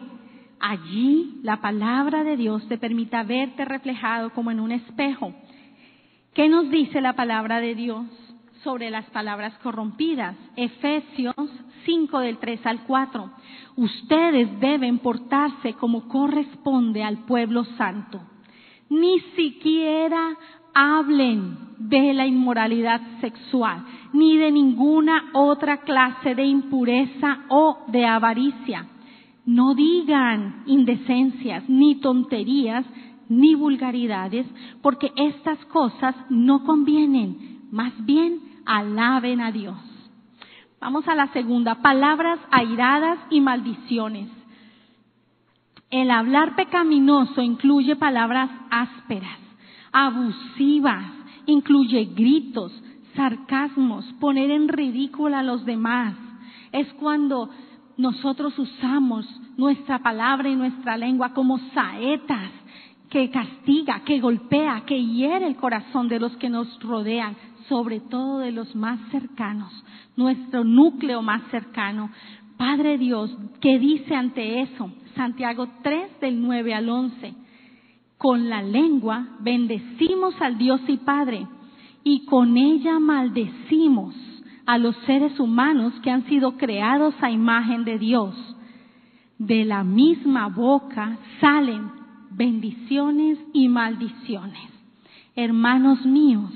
Allí 0.61 1.41
la 1.43 1.61
palabra 1.61 2.23
de 2.23 2.37
Dios 2.37 2.67
te 2.69 2.77
permita 2.77 3.23
verte 3.23 3.65
reflejado 3.65 4.31
como 4.31 4.51
en 4.51 4.61
un 4.61 4.73
espejo. 4.73 5.33
¿Qué 6.35 6.49
nos 6.49 6.71
dice 6.71 7.01
la 7.01 7.15
palabra 7.15 7.61
de 7.61 7.75
Dios 7.75 8.05
sobre 8.63 8.91
las 8.91 9.07
palabras 9.07 9.55
corrompidas? 9.63 10.37
Efesios 10.57 11.35
5 11.91 12.21
del 12.21 12.39
3 12.39 12.67
al 12.67 12.85
4. 12.85 13.31
Ustedes 13.77 14.61
deben 14.61 14.99
portarse 14.99 15.75
como 15.75 16.07
corresponde 16.07 17.03
al 17.03 17.25
pueblo 17.25 17.65
santo. 17.77 18.21
Ni 18.89 19.19
siquiera 19.37 20.37
hablen 20.73 21.57
de 21.79 22.15
la 22.15 22.27
inmoralidad 22.27 23.01
sexual, 23.21 23.85
ni 24.13 24.37
de 24.37 24.53
ninguna 24.53 25.31
otra 25.33 25.79
clase 25.79 26.35
de 26.37 26.45
impureza 26.45 27.41
o 27.49 27.79
de 27.89 28.07
avaricia. 28.07 28.87
No 29.47 29.75
digan 29.75 30.63
indecencias, 30.67 31.69
ni 31.69 31.97
tonterías, 31.97 32.85
ni 33.29 33.57
vulgaridades, 33.57 34.47
porque 34.81 35.11
estas 35.17 35.59
cosas 35.67 36.15
no 36.29 36.63
convienen. 36.65 37.67
Más 37.73 37.93
bien, 38.05 38.41
alaben 38.65 39.41
a 39.41 39.51
Dios. 39.51 39.90
Vamos 40.81 41.07
a 41.09 41.15
la 41.15 41.27
segunda, 41.35 41.83
palabras 41.83 42.39
airadas 42.51 43.19
y 43.29 43.43
maldiciones. 43.43 44.31
El 45.91 46.11
hablar 46.11 46.57
pecaminoso 46.57 47.43
incluye 47.43 47.97
palabras 47.97 48.49
ásperas, 48.71 49.39
abusivas, 49.93 51.05
incluye 51.45 52.07
gritos, 52.15 52.73
sarcasmos, 53.15 54.07
poner 54.21 54.51
en 54.51 54.69
ridículo 54.69 55.37
a 55.37 55.43
los 55.43 55.67
demás. 55.67 56.15
Es 56.73 56.91
cuando 56.95 57.51
nosotros 57.99 58.59
usamos 58.59 59.27
nuestra 59.59 59.99
palabra 59.99 60.49
y 60.49 60.57
nuestra 60.57 60.97
lengua 60.97 61.35
como 61.35 61.59
saetas 61.75 62.53
que 63.11 63.29
castiga, 63.29 64.01
que 64.05 64.19
golpea, 64.21 64.85
que 64.87 65.05
hiere 65.05 65.47
el 65.47 65.57
corazón 65.57 66.09
de 66.09 66.21
los 66.21 66.35
que 66.39 66.49
nos 66.49 66.81
rodean, 66.81 67.37
sobre 67.71 68.01
todo 68.01 68.41
de 68.41 68.53
los 68.53 68.75
más 68.77 69.01
cercanos, 69.11 69.73
nuestro 70.17 70.65
núcleo 70.65 71.23
más 71.23 71.43
cercano. 71.51 72.11
Padre 72.59 72.99
Dios, 72.99 73.35
¿qué 73.63 73.79
dice 73.79 74.15
ante 74.15 74.61
eso? 74.61 74.93
Santiago 75.17 75.67
3 75.83 76.21
del 76.21 76.43
9 76.43 76.75
al 76.75 76.91
11 76.91 77.35
con 78.21 78.51
la 78.51 78.61
lengua 78.61 79.29
bendecimos 79.41 80.35
al 80.43 80.59
Dios 80.59 80.83
y 80.89 80.99
Padre 80.99 81.47
y 82.05 82.27
con 82.27 82.59
ella 82.59 83.01
maldecimos 83.01 84.15
a 84.67 84.77
los 84.77 84.95
seres 85.07 85.41
humanos 85.41 85.95
que 86.03 86.11
han 86.11 86.27
sido 86.27 86.59
creados 86.59 87.15
a 87.23 87.31
imagen 87.31 87.85
de 87.85 87.99
Dios. 87.99 88.35
De 89.39 89.65
la 89.65 89.85
misma 89.85 90.49
boca 90.49 91.17
salen 91.41 91.91
bendiciones 92.31 93.39
y 93.55 93.69
maldiciones. 93.69 94.69
Hermanos 95.35 96.05
míos, 96.05 96.53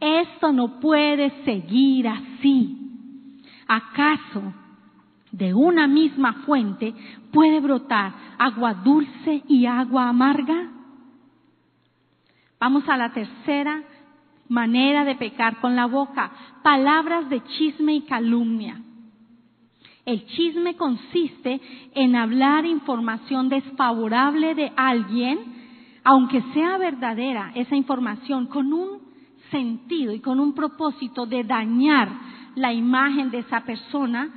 esto 0.00 0.52
no 0.52 0.80
puede 0.80 1.30
seguir 1.44 2.08
así. 2.08 2.78
¿Acaso 3.66 4.52
de 5.32 5.54
una 5.54 5.86
misma 5.86 6.32
fuente 6.44 6.94
puede 7.32 7.60
brotar 7.60 8.12
agua 8.38 8.74
dulce 8.74 9.42
y 9.48 9.66
agua 9.66 10.08
amarga? 10.08 10.70
Vamos 12.58 12.88
a 12.88 12.96
la 12.96 13.12
tercera 13.12 13.82
manera 14.48 15.04
de 15.04 15.16
pecar 15.16 15.60
con 15.60 15.74
la 15.74 15.86
boca, 15.86 16.30
palabras 16.62 17.28
de 17.28 17.42
chisme 17.44 17.94
y 17.94 18.02
calumnia. 18.02 18.80
El 20.04 20.24
chisme 20.26 20.76
consiste 20.76 21.60
en 21.94 22.14
hablar 22.14 22.64
información 22.64 23.48
desfavorable 23.48 24.54
de 24.54 24.72
alguien, 24.76 25.38
aunque 26.04 26.40
sea 26.54 26.78
verdadera 26.78 27.50
esa 27.56 27.74
información, 27.74 28.46
con 28.46 28.72
un 28.72 29.05
sentido 29.50 30.12
y 30.12 30.20
con 30.20 30.40
un 30.40 30.54
propósito 30.54 31.26
de 31.26 31.44
dañar 31.44 32.10
la 32.54 32.72
imagen 32.72 33.30
de 33.30 33.38
esa 33.38 33.64
persona 33.64 34.30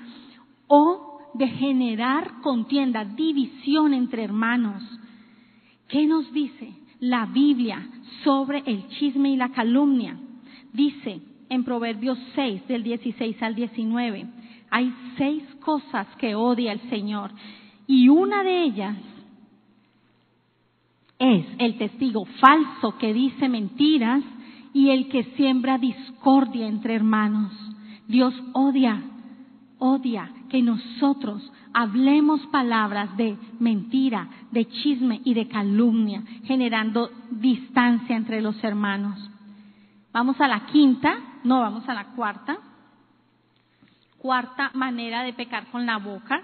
o 0.68 1.20
de 1.34 1.48
generar 1.48 2.42
contienda, 2.42 3.06
división 3.06 3.94
entre 3.94 4.24
hermanos. 4.24 4.84
¿Qué 5.88 6.06
nos 6.06 6.32
dice 6.34 6.74
la 7.00 7.26
Biblia 7.26 7.88
sobre 8.24 8.64
el 8.66 8.88
chisme 8.90 9.32
y 9.32 9.38
la 9.38 9.50
calumnia. 9.50 10.18
Dice 10.74 11.22
en 11.50 11.64
Proverbios 11.64 12.18
6, 12.36 12.68
del 12.68 12.84
16 12.84 13.42
al 13.42 13.56
19, 13.56 14.28
hay 14.70 14.94
seis 15.18 15.44
cosas 15.62 16.08
que 16.18 16.36
odia 16.36 16.72
el 16.72 16.82
Señor 16.90 17.32
y 17.88 18.08
una 18.10 18.44
de 18.44 18.64
ellas 18.64 18.98
es 21.18 21.46
el 21.58 21.78
testigo 21.78 22.26
falso 22.40 22.98
que 22.98 23.14
dice 23.14 23.50
mentiras 23.50 24.24
y 24.74 24.90
el 24.90 25.10
que 25.10 25.24
siembra 25.36 25.78
discordia 25.78 26.68
entre 26.68 26.96
hermanos. 26.96 27.52
Dios 28.08 28.34
odia, 28.54 29.02
odia 29.78 30.32
que 30.50 30.62
nosotros 30.62 31.52
hablemos 31.74 32.46
palabras 32.48 33.16
de 33.18 33.38
mentira, 33.60 34.28
de 34.52 34.66
chisme 34.66 35.22
y 35.24 35.34
de 35.34 35.48
calumnia, 35.48 36.24
generando 36.46 37.10
distancia 37.30 38.16
entre 38.16 38.42
los 38.42 38.62
hermanos. 38.64 39.30
Vamos 40.12 40.40
a 40.42 40.48
la 40.48 40.66
quinta, 40.66 41.18
no, 41.44 41.60
vamos 41.60 41.88
a 41.88 41.94
la 41.94 42.06
cuarta. 42.16 42.58
Cuarta 44.18 44.72
manera 44.74 45.24
de 45.24 45.34
pecar 45.34 45.68
con 45.68 45.86
la 45.86 45.98
boca, 45.98 46.42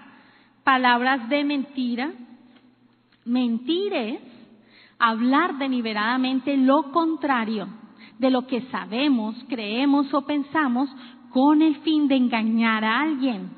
palabras 0.64 1.28
de 1.28 1.44
mentira. 1.44 2.12
Mentir 3.24 3.92
es 3.92 4.20
hablar 4.98 5.58
deliberadamente 5.58 6.56
lo 6.56 6.92
contrario 6.92 7.68
de 8.18 8.30
lo 8.30 8.46
que 8.46 8.62
sabemos, 8.70 9.36
creemos 9.48 10.12
o 10.14 10.22
pensamos 10.22 10.88
con 11.30 11.62
el 11.62 11.76
fin 11.76 12.08
de 12.08 12.16
engañar 12.16 12.84
a 12.84 13.00
alguien. 13.00 13.50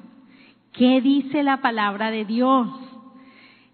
¿Qué 0.73 1.01
dice 1.01 1.43
la 1.43 1.61
palabra 1.61 2.11
de 2.11 2.25
Dios? 2.25 2.69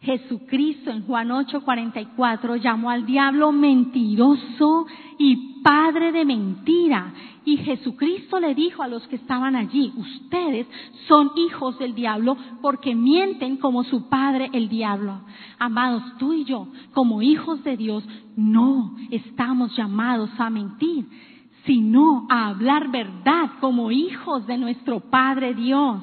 Jesucristo 0.04 0.90
en 0.90 1.06
Juan 1.06 1.30
8:44 1.30 2.56
llamó 2.56 2.90
al 2.90 3.06
diablo 3.06 3.52
mentiroso 3.52 4.86
y 5.18 5.62
padre 5.62 6.12
de 6.12 6.24
mentira. 6.24 7.12
Y 7.46 7.58
Jesucristo 7.58 8.40
le 8.40 8.54
dijo 8.54 8.82
a 8.82 8.88
los 8.88 9.06
que 9.08 9.16
estaban 9.16 9.54
allí, 9.54 9.92
ustedes 9.96 10.66
son 11.08 11.30
hijos 11.36 11.78
del 11.78 11.94
diablo 11.94 12.36
porque 12.62 12.94
mienten 12.94 13.58
como 13.58 13.84
su 13.84 14.08
padre 14.08 14.48
el 14.52 14.68
diablo. 14.68 15.20
Amados, 15.58 16.02
tú 16.18 16.32
y 16.32 16.44
yo, 16.44 16.68
como 16.92 17.20
hijos 17.20 17.62
de 17.62 17.76
Dios, 17.76 18.04
no 18.36 18.96
estamos 19.10 19.76
llamados 19.76 20.30
a 20.38 20.48
mentir, 20.48 21.06
sino 21.66 22.26
a 22.30 22.48
hablar 22.48 22.90
verdad 22.90 23.50
como 23.60 23.90
hijos 23.90 24.46
de 24.46 24.56
nuestro 24.58 25.00
Padre 25.00 25.54
Dios. 25.54 26.02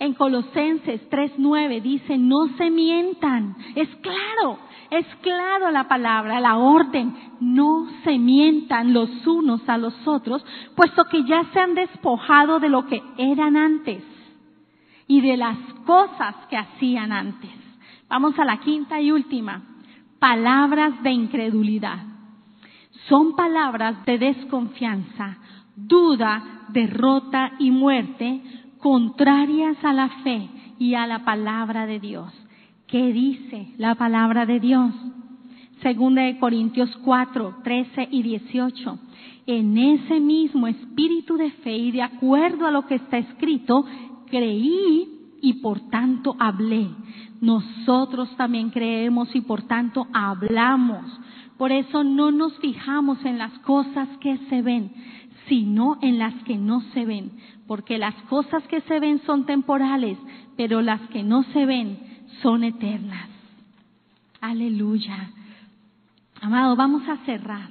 En 0.00 0.14
Colosenses 0.14 1.10
3.9 1.10 1.82
dice, 1.82 2.18
no 2.18 2.46
se 2.56 2.70
mientan. 2.70 3.56
Es 3.74 3.88
claro, 3.96 4.58
es 4.90 5.06
claro 5.22 5.70
la 5.72 5.88
palabra, 5.88 6.40
la 6.40 6.56
orden. 6.56 7.14
No 7.40 7.88
se 8.04 8.16
mientan 8.16 8.92
los 8.92 9.26
unos 9.26 9.68
a 9.68 9.76
los 9.76 9.94
otros, 10.06 10.44
puesto 10.76 11.04
que 11.06 11.24
ya 11.24 11.42
se 11.52 11.58
han 11.58 11.74
despojado 11.74 12.60
de 12.60 12.68
lo 12.68 12.86
que 12.86 13.02
eran 13.16 13.56
antes 13.56 14.04
y 15.08 15.20
de 15.20 15.36
las 15.36 15.58
cosas 15.84 16.34
que 16.48 16.56
hacían 16.56 17.10
antes. 17.10 17.50
Vamos 18.08 18.38
a 18.38 18.44
la 18.44 18.60
quinta 18.60 19.00
y 19.00 19.10
última. 19.10 19.62
Palabras 20.20 21.02
de 21.02 21.10
incredulidad. 21.10 21.98
Son 23.08 23.34
palabras 23.34 24.04
de 24.04 24.18
desconfianza, 24.18 25.38
duda, 25.74 26.66
derrota 26.68 27.52
y 27.58 27.70
muerte 27.70 28.42
contrarias 28.78 29.76
a 29.84 29.92
la 29.92 30.08
fe 30.22 30.48
y 30.78 30.94
a 30.94 31.06
la 31.06 31.24
palabra 31.24 31.86
de 31.86 32.00
Dios. 32.00 32.32
¿Qué 32.86 33.12
dice 33.12 33.74
la 33.76 33.94
palabra 33.94 34.46
de 34.46 34.60
Dios? 34.60 34.94
Segunda 35.82 36.22
de 36.22 36.38
Corintios 36.38 36.90
4, 37.04 37.58
13 37.62 38.08
y 38.10 38.22
18. 38.22 38.98
En 39.46 39.78
ese 39.78 40.20
mismo 40.20 40.66
espíritu 40.66 41.36
de 41.36 41.50
fe 41.50 41.76
y 41.76 41.90
de 41.92 42.02
acuerdo 42.02 42.66
a 42.66 42.70
lo 42.70 42.86
que 42.86 42.96
está 42.96 43.18
escrito, 43.18 43.84
creí 44.30 45.08
y 45.40 45.54
por 45.54 45.80
tanto 45.90 46.36
hablé. 46.38 46.88
Nosotros 47.40 48.28
también 48.36 48.70
creemos 48.70 49.34
y 49.34 49.40
por 49.40 49.62
tanto 49.62 50.06
hablamos. 50.12 51.04
Por 51.56 51.72
eso 51.72 52.04
no 52.04 52.30
nos 52.30 52.56
fijamos 52.58 53.24
en 53.24 53.38
las 53.38 53.52
cosas 53.60 54.08
que 54.20 54.36
se 54.48 54.62
ven, 54.62 54.92
sino 55.48 55.98
en 56.02 56.18
las 56.18 56.34
que 56.44 56.56
no 56.56 56.80
se 56.92 57.04
ven, 57.04 57.32
porque 57.66 57.98
las 57.98 58.14
cosas 58.24 58.62
que 58.68 58.80
se 58.82 59.00
ven 59.00 59.20
son 59.24 59.46
temporales, 59.46 60.18
pero 60.56 60.82
las 60.82 61.00
que 61.10 61.22
no 61.22 61.42
se 61.52 61.66
ven 61.66 61.98
son 62.42 62.64
eternas. 62.64 63.28
Aleluya. 64.40 65.30
Amado, 66.40 66.76
vamos 66.76 67.08
a 67.08 67.16
cerrar 67.24 67.68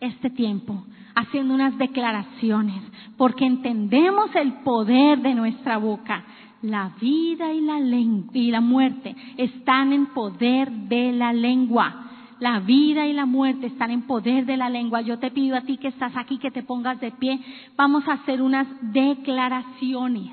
este 0.00 0.30
tiempo 0.30 0.84
haciendo 1.14 1.54
unas 1.54 1.76
declaraciones, 1.78 2.82
porque 3.16 3.46
entendemos 3.46 4.34
el 4.34 4.52
poder 4.62 5.20
de 5.20 5.34
nuestra 5.34 5.78
boca. 5.78 6.24
La 6.62 6.92
vida 7.00 7.52
y 7.52 7.60
la, 7.60 7.80
y 7.80 8.50
la 8.50 8.60
muerte 8.60 9.16
están 9.36 9.92
en 9.92 10.06
poder 10.06 10.70
de 10.70 11.12
la 11.12 11.32
lengua. 11.32 12.11
La 12.42 12.58
vida 12.58 13.06
y 13.06 13.12
la 13.12 13.24
muerte 13.24 13.68
están 13.68 13.92
en 13.92 14.02
poder 14.02 14.46
de 14.46 14.56
la 14.56 14.68
lengua. 14.68 15.00
Yo 15.00 15.20
te 15.20 15.30
pido 15.30 15.56
a 15.56 15.60
ti 15.60 15.76
que 15.76 15.86
estás 15.86 16.16
aquí 16.16 16.38
que 16.38 16.50
te 16.50 16.64
pongas 16.64 16.98
de 16.98 17.12
pie. 17.12 17.38
Vamos 17.76 18.08
a 18.08 18.14
hacer 18.14 18.42
unas 18.42 18.66
declaraciones. 18.80 20.32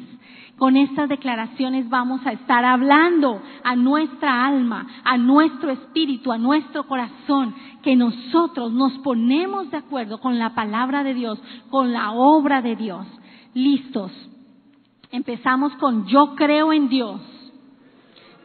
Con 0.58 0.76
estas 0.76 1.08
declaraciones 1.08 1.88
vamos 1.88 2.26
a 2.26 2.32
estar 2.32 2.65
hablando 2.65 3.39
a 3.63 3.76
nuestra 3.76 4.48
alma, 4.48 4.88
a 5.04 5.19
nuestro 5.19 5.69
espíritu, 5.69 6.32
a 6.32 6.39
nuestro 6.39 6.88
corazón, 6.88 7.54
que 7.84 7.95
nosotros 7.95 8.74
nos 8.74 8.98
ponemos 9.04 9.69
de 9.69 9.78
acuerdo 9.78 10.19
con 10.19 10.39
la 10.39 10.56
palabra 10.56 11.04
de 11.04 11.13
Dios, 11.13 11.39
con 11.69 11.93
la 11.93 12.13
obra 12.13 12.63
de 12.63 12.76
Dios. 12.76 13.06
Listos. 13.54 14.12
Empezamos 15.12 15.74
con 15.74 16.08
yo 16.08 16.34
creo 16.34 16.74
en 16.74 16.89
Dios. 16.89 17.22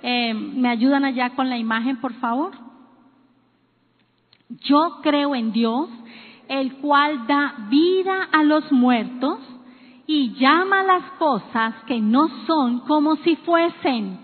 Eh, 0.03 0.35
¿Me 0.35 0.69
ayudan 0.69 1.07
allá 1.07 1.31
con 1.31 1.49
la 1.49 1.57
imagen, 1.57 1.97
por 2.03 2.13
favor? 2.13 2.74
Yo 4.49 4.99
creo 5.03 5.35
en 5.35 5.53
Dios, 5.53 5.89
el 6.49 6.77
cual 6.77 7.27
da 7.27 7.67
vida 7.71 8.29
a 8.33 8.43
los 8.43 8.71
muertos 8.71 9.39
y 10.07 10.35
llama 10.35 10.83
las 10.83 11.11
cosas 11.13 11.75
que 11.87 12.01
no 12.01 12.29
son 12.47 12.81
como 12.81 13.17
si 13.17 13.37
fuesen. 13.37 14.19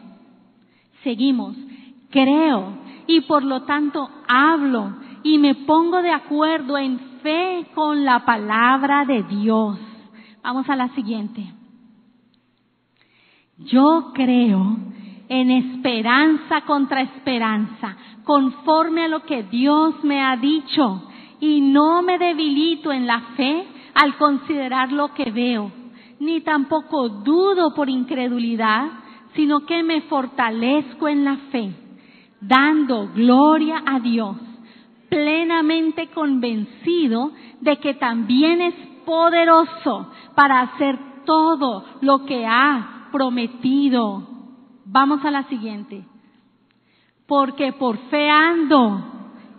Seguimos, 1.03 1.57
creo 2.11 2.79
y 3.07 3.23
por 3.23 3.43
lo 3.43 3.63
tanto 3.63 4.09
hablo 4.29 4.95
y 5.23 5.39
me 5.39 5.55
pongo 5.55 6.03
de 6.03 6.13
acuerdo 6.13 6.77
en 6.79 6.99
fe 7.23 7.67
con 7.75 8.05
la 8.05 8.25
palabra 8.25 9.05
de 9.05 9.23
Dios. 9.23 9.79
Vamos 10.43 10.69
a 10.69 10.77
la 10.77 10.89
siguiente. 10.95 11.53
Yo 13.59 14.13
creo 14.15 14.77
en 15.31 15.49
esperanza 15.49 16.63
contra 16.63 17.03
esperanza, 17.03 17.97
conforme 18.25 19.05
a 19.05 19.09
lo 19.09 19.23
que 19.23 19.45
Dios 19.45 19.95
me 20.03 20.21
ha 20.21 20.37
dicho, 20.37 21.09
y 21.39 21.61
no 21.61 22.03
me 22.03 22.19
debilito 22.19 22.91
en 22.91 23.07
la 23.07 23.21
fe 23.37 23.65
al 23.95 24.17
considerar 24.17 24.91
lo 24.91 25.15
que 25.15 25.31
veo, 25.31 25.71
ni 26.19 26.41
tampoco 26.41 27.09
dudo 27.09 27.73
por 27.75 27.89
incredulidad, 27.89 28.89
sino 29.37 29.65
que 29.67 29.85
me 29.85 30.03
fortalezco 30.03 31.07
en 31.07 31.25
la 31.25 31.37
fe, 31.53 31.75
dando 32.41 33.09
gloria 33.15 33.85
a 33.87 34.01
Dios, 34.01 34.37
plenamente 35.09 36.09
convencido 36.09 37.31
de 37.61 37.77
que 37.77 37.95
también 37.95 38.61
es 38.63 38.75
poderoso 39.07 40.11
para 40.35 40.63
hacer 40.63 40.99
todo 41.25 41.85
lo 42.01 42.25
que 42.27 42.45
ha 42.45 43.09
prometido. 43.13 44.40
Vamos 44.93 45.25
a 45.25 45.31
la 45.31 45.45
siguiente. 45.45 46.05
Porque 47.29 47.73
por 47.73 47.97
fe 48.09 48.29
ando 48.29 49.01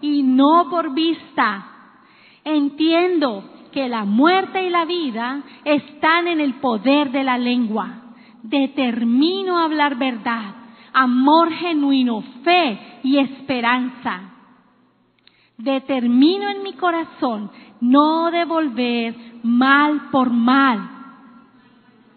y 0.01 0.23
no 0.23 0.67
por 0.69 0.93
vista. 0.93 1.67
Entiendo 2.43 3.45
que 3.71 3.87
la 3.87 4.03
muerte 4.03 4.61
y 4.61 4.69
la 4.69 4.83
vida 4.83 5.41
están 5.63 6.27
en 6.27 6.41
el 6.41 6.55
poder 6.55 7.11
de 7.11 7.23
la 7.23 7.37
lengua. 7.37 7.87
Determino 8.43 9.57
hablar 9.57 9.95
verdad, 9.95 10.53
amor 10.91 11.49
genuino, 11.53 12.23
fe 12.43 12.99
y 13.03 13.17
esperanza. 13.19 14.33
Determino 15.57 16.49
en 16.49 16.61
mi 16.61 16.73
corazón 16.73 17.51
no 17.79 18.31
devolver 18.31 19.15
mal 19.43 20.09
por 20.11 20.29
mal, 20.29 20.89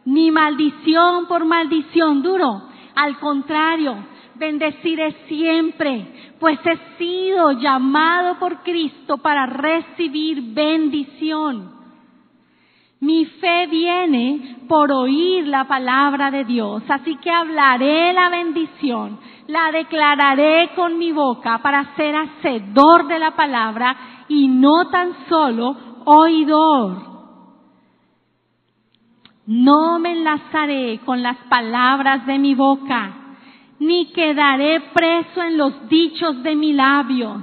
ni 0.04 0.32
maldición 0.32 1.26
por 1.26 1.44
maldición 1.44 2.20
duro, 2.20 2.73
al 2.94 3.18
contrario, 3.18 3.96
bendeciré 4.36 5.12
siempre, 5.28 6.06
pues 6.38 6.58
he 6.64 6.98
sido 6.98 7.52
llamado 7.52 8.38
por 8.38 8.62
Cristo 8.62 9.18
para 9.18 9.46
recibir 9.46 10.54
bendición. 10.54 11.72
Mi 13.00 13.26
fe 13.26 13.66
viene 13.66 14.58
por 14.66 14.90
oír 14.90 15.46
la 15.46 15.64
palabra 15.64 16.30
de 16.30 16.44
Dios, 16.44 16.82
así 16.88 17.16
que 17.16 17.30
hablaré 17.30 18.12
la 18.12 18.30
bendición, 18.30 19.18
la 19.48 19.70
declararé 19.72 20.70
con 20.74 20.96
mi 20.96 21.12
boca 21.12 21.58
para 21.58 21.94
ser 21.96 22.16
hacedor 22.16 23.06
de 23.06 23.18
la 23.18 23.32
palabra 23.32 24.24
y 24.28 24.48
no 24.48 24.88
tan 24.90 25.28
solo 25.28 25.76
oidor. 26.06 27.13
No 29.46 29.98
me 29.98 30.12
enlazaré 30.12 31.00
con 31.04 31.22
las 31.22 31.36
palabras 31.48 32.24
de 32.26 32.38
mi 32.38 32.54
boca, 32.54 33.12
ni 33.78 34.06
quedaré 34.12 34.80
preso 34.94 35.42
en 35.42 35.58
los 35.58 35.88
dichos 35.88 36.42
de 36.42 36.56
mis 36.56 36.74
labios, 36.74 37.42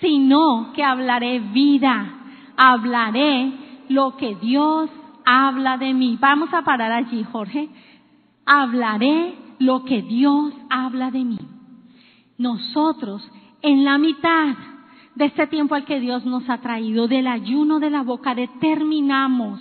sino 0.00 0.72
que 0.74 0.84
hablaré 0.84 1.38
vida, 1.38 2.14
hablaré 2.56 3.52
lo 3.88 4.16
que 4.16 4.34
Dios 4.34 4.90
habla 5.24 5.78
de 5.78 5.94
mí. 5.94 6.18
Vamos 6.20 6.52
a 6.52 6.62
parar 6.62 6.92
allí, 6.92 7.24
Jorge. 7.24 7.68
Hablaré 8.44 9.34
lo 9.58 9.84
que 9.84 10.02
Dios 10.02 10.52
habla 10.68 11.10
de 11.10 11.24
mí. 11.24 11.38
Nosotros, 12.36 13.26
en 13.62 13.84
la 13.84 13.96
mitad 13.98 14.56
de 15.14 15.26
este 15.26 15.46
tiempo 15.46 15.74
al 15.74 15.84
que 15.84 16.00
Dios 16.00 16.24
nos 16.24 16.48
ha 16.50 16.58
traído, 16.58 17.08
del 17.08 17.26
ayuno 17.26 17.78
de 17.78 17.90
la 17.90 18.02
boca, 18.02 18.34
determinamos 18.34 19.60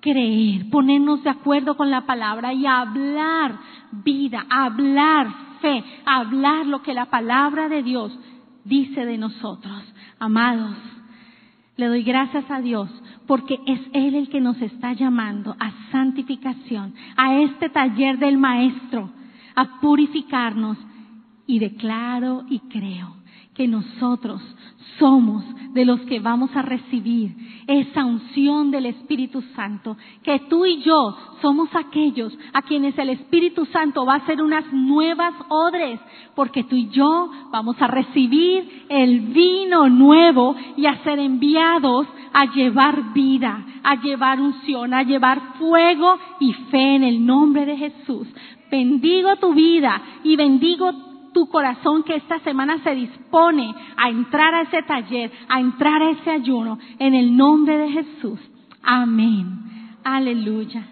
creer, 0.00 0.68
ponernos 0.70 1.22
de 1.22 1.30
acuerdo 1.30 1.76
con 1.76 1.90
la 1.90 2.06
palabra 2.06 2.52
y 2.52 2.66
hablar 2.66 3.58
vida, 3.92 4.46
hablar 4.48 5.28
fe, 5.60 5.84
hablar 6.04 6.66
lo 6.66 6.82
que 6.82 6.94
la 6.94 7.06
palabra 7.06 7.68
de 7.68 7.82
Dios 7.82 8.18
dice 8.64 9.04
de 9.04 9.18
nosotros. 9.18 9.84
Amados, 10.18 10.76
le 11.76 11.86
doy 11.86 12.02
gracias 12.02 12.50
a 12.50 12.60
Dios 12.60 12.90
porque 13.26 13.58
es 13.66 13.80
Él 13.92 14.14
el 14.14 14.28
que 14.28 14.40
nos 14.40 14.60
está 14.60 14.92
llamando 14.92 15.56
a 15.58 15.70
santificación, 15.92 16.94
a 17.16 17.36
este 17.40 17.68
taller 17.68 18.18
del 18.18 18.38
Maestro, 18.38 19.10
a 19.54 19.80
purificarnos. 19.80 20.76
Y 21.46 21.58
declaro 21.58 22.44
y 22.48 22.60
creo 22.60 23.19
que 23.54 23.66
nosotros 23.68 24.40
somos 24.98 25.44
de 25.72 25.84
los 25.84 26.00
que 26.02 26.20
vamos 26.20 26.50
a 26.54 26.62
recibir 26.62 27.34
esa 27.66 28.04
unción 28.04 28.70
del 28.70 28.86
Espíritu 28.86 29.42
Santo, 29.54 29.96
que 30.22 30.40
tú 30.48 30.66
y 30.66 30.82
yo 30.82 31.16
somos 31.40 31.68
aquellos 31.74 32.36
a 32.52 32.62
quienes 32.62 32.98
el 32.98 33.10
Espíritu 33.10 33.64
Santo 33.66 34.04
va 34.04 34.14
a 34.14 34.18
hacer 34.18 34.42
unas 34.42 34.72
nuevas 34.72 35.34
odres, 35.48 36.00
porque 36.34 36.64
tú 36.64 36.76
y 36.76 36.88
yo 36.88 37.30
vamos 37.50 37.76
a 37.80 37.86
recibir 37.86 38.86
el 38.88 39.20
vino 39.20 39.88
nuevo 39.88 40.56
y 40.76 40.86
a 40.86 41.02
ser 41.04 41.18
enviados 41.18 42.06
a 42.32 42.52
llevar 42.52 43.12
vida, 43.12 43.64
a 43.82 43.96
llevar 43.96 44.40
unción, 44.40 44.94
a 44.94 45.02
llevar 45.02 45.58
fuego 45.58 46.18
y 46.38 46.52
fe 46.52 46.96
en 46.96 47.04
el 47.04 47.24
nombre 47.24 47.66
de 47.66 47.76
Jesús. 47.76 48.28
Bendigo 48.70 49.36
tu 49.36 49.52
vida 49.52 50.00
y 50.22 50.36
bendigo 50.36 51.09
tu 51.32 51.48
corazón 51.48 52.02
que 52.02 52.16
esta 52.16 52.38
semana 52.40 52.82
se 52.82 52.94
dispone 52.94 53.74
a 53.96 54.08
entrar 54.08 54.54
a 54.54 54.62
ese 54.62 54.82
taller, 54.82 55.30
a 55.48 55.60
entrar 55.60 56.02
a 56.02 56.10
ese 56.10 56.30
ayuno, 56.30 56.78
en 56.98 57.14
el 57.14 57.36
nombre 57.36 57.78
de 57.78 57.90
Jesús. 57.90 58.40
Amén. 58.82 59.96
Aleluya. 60.04 60.89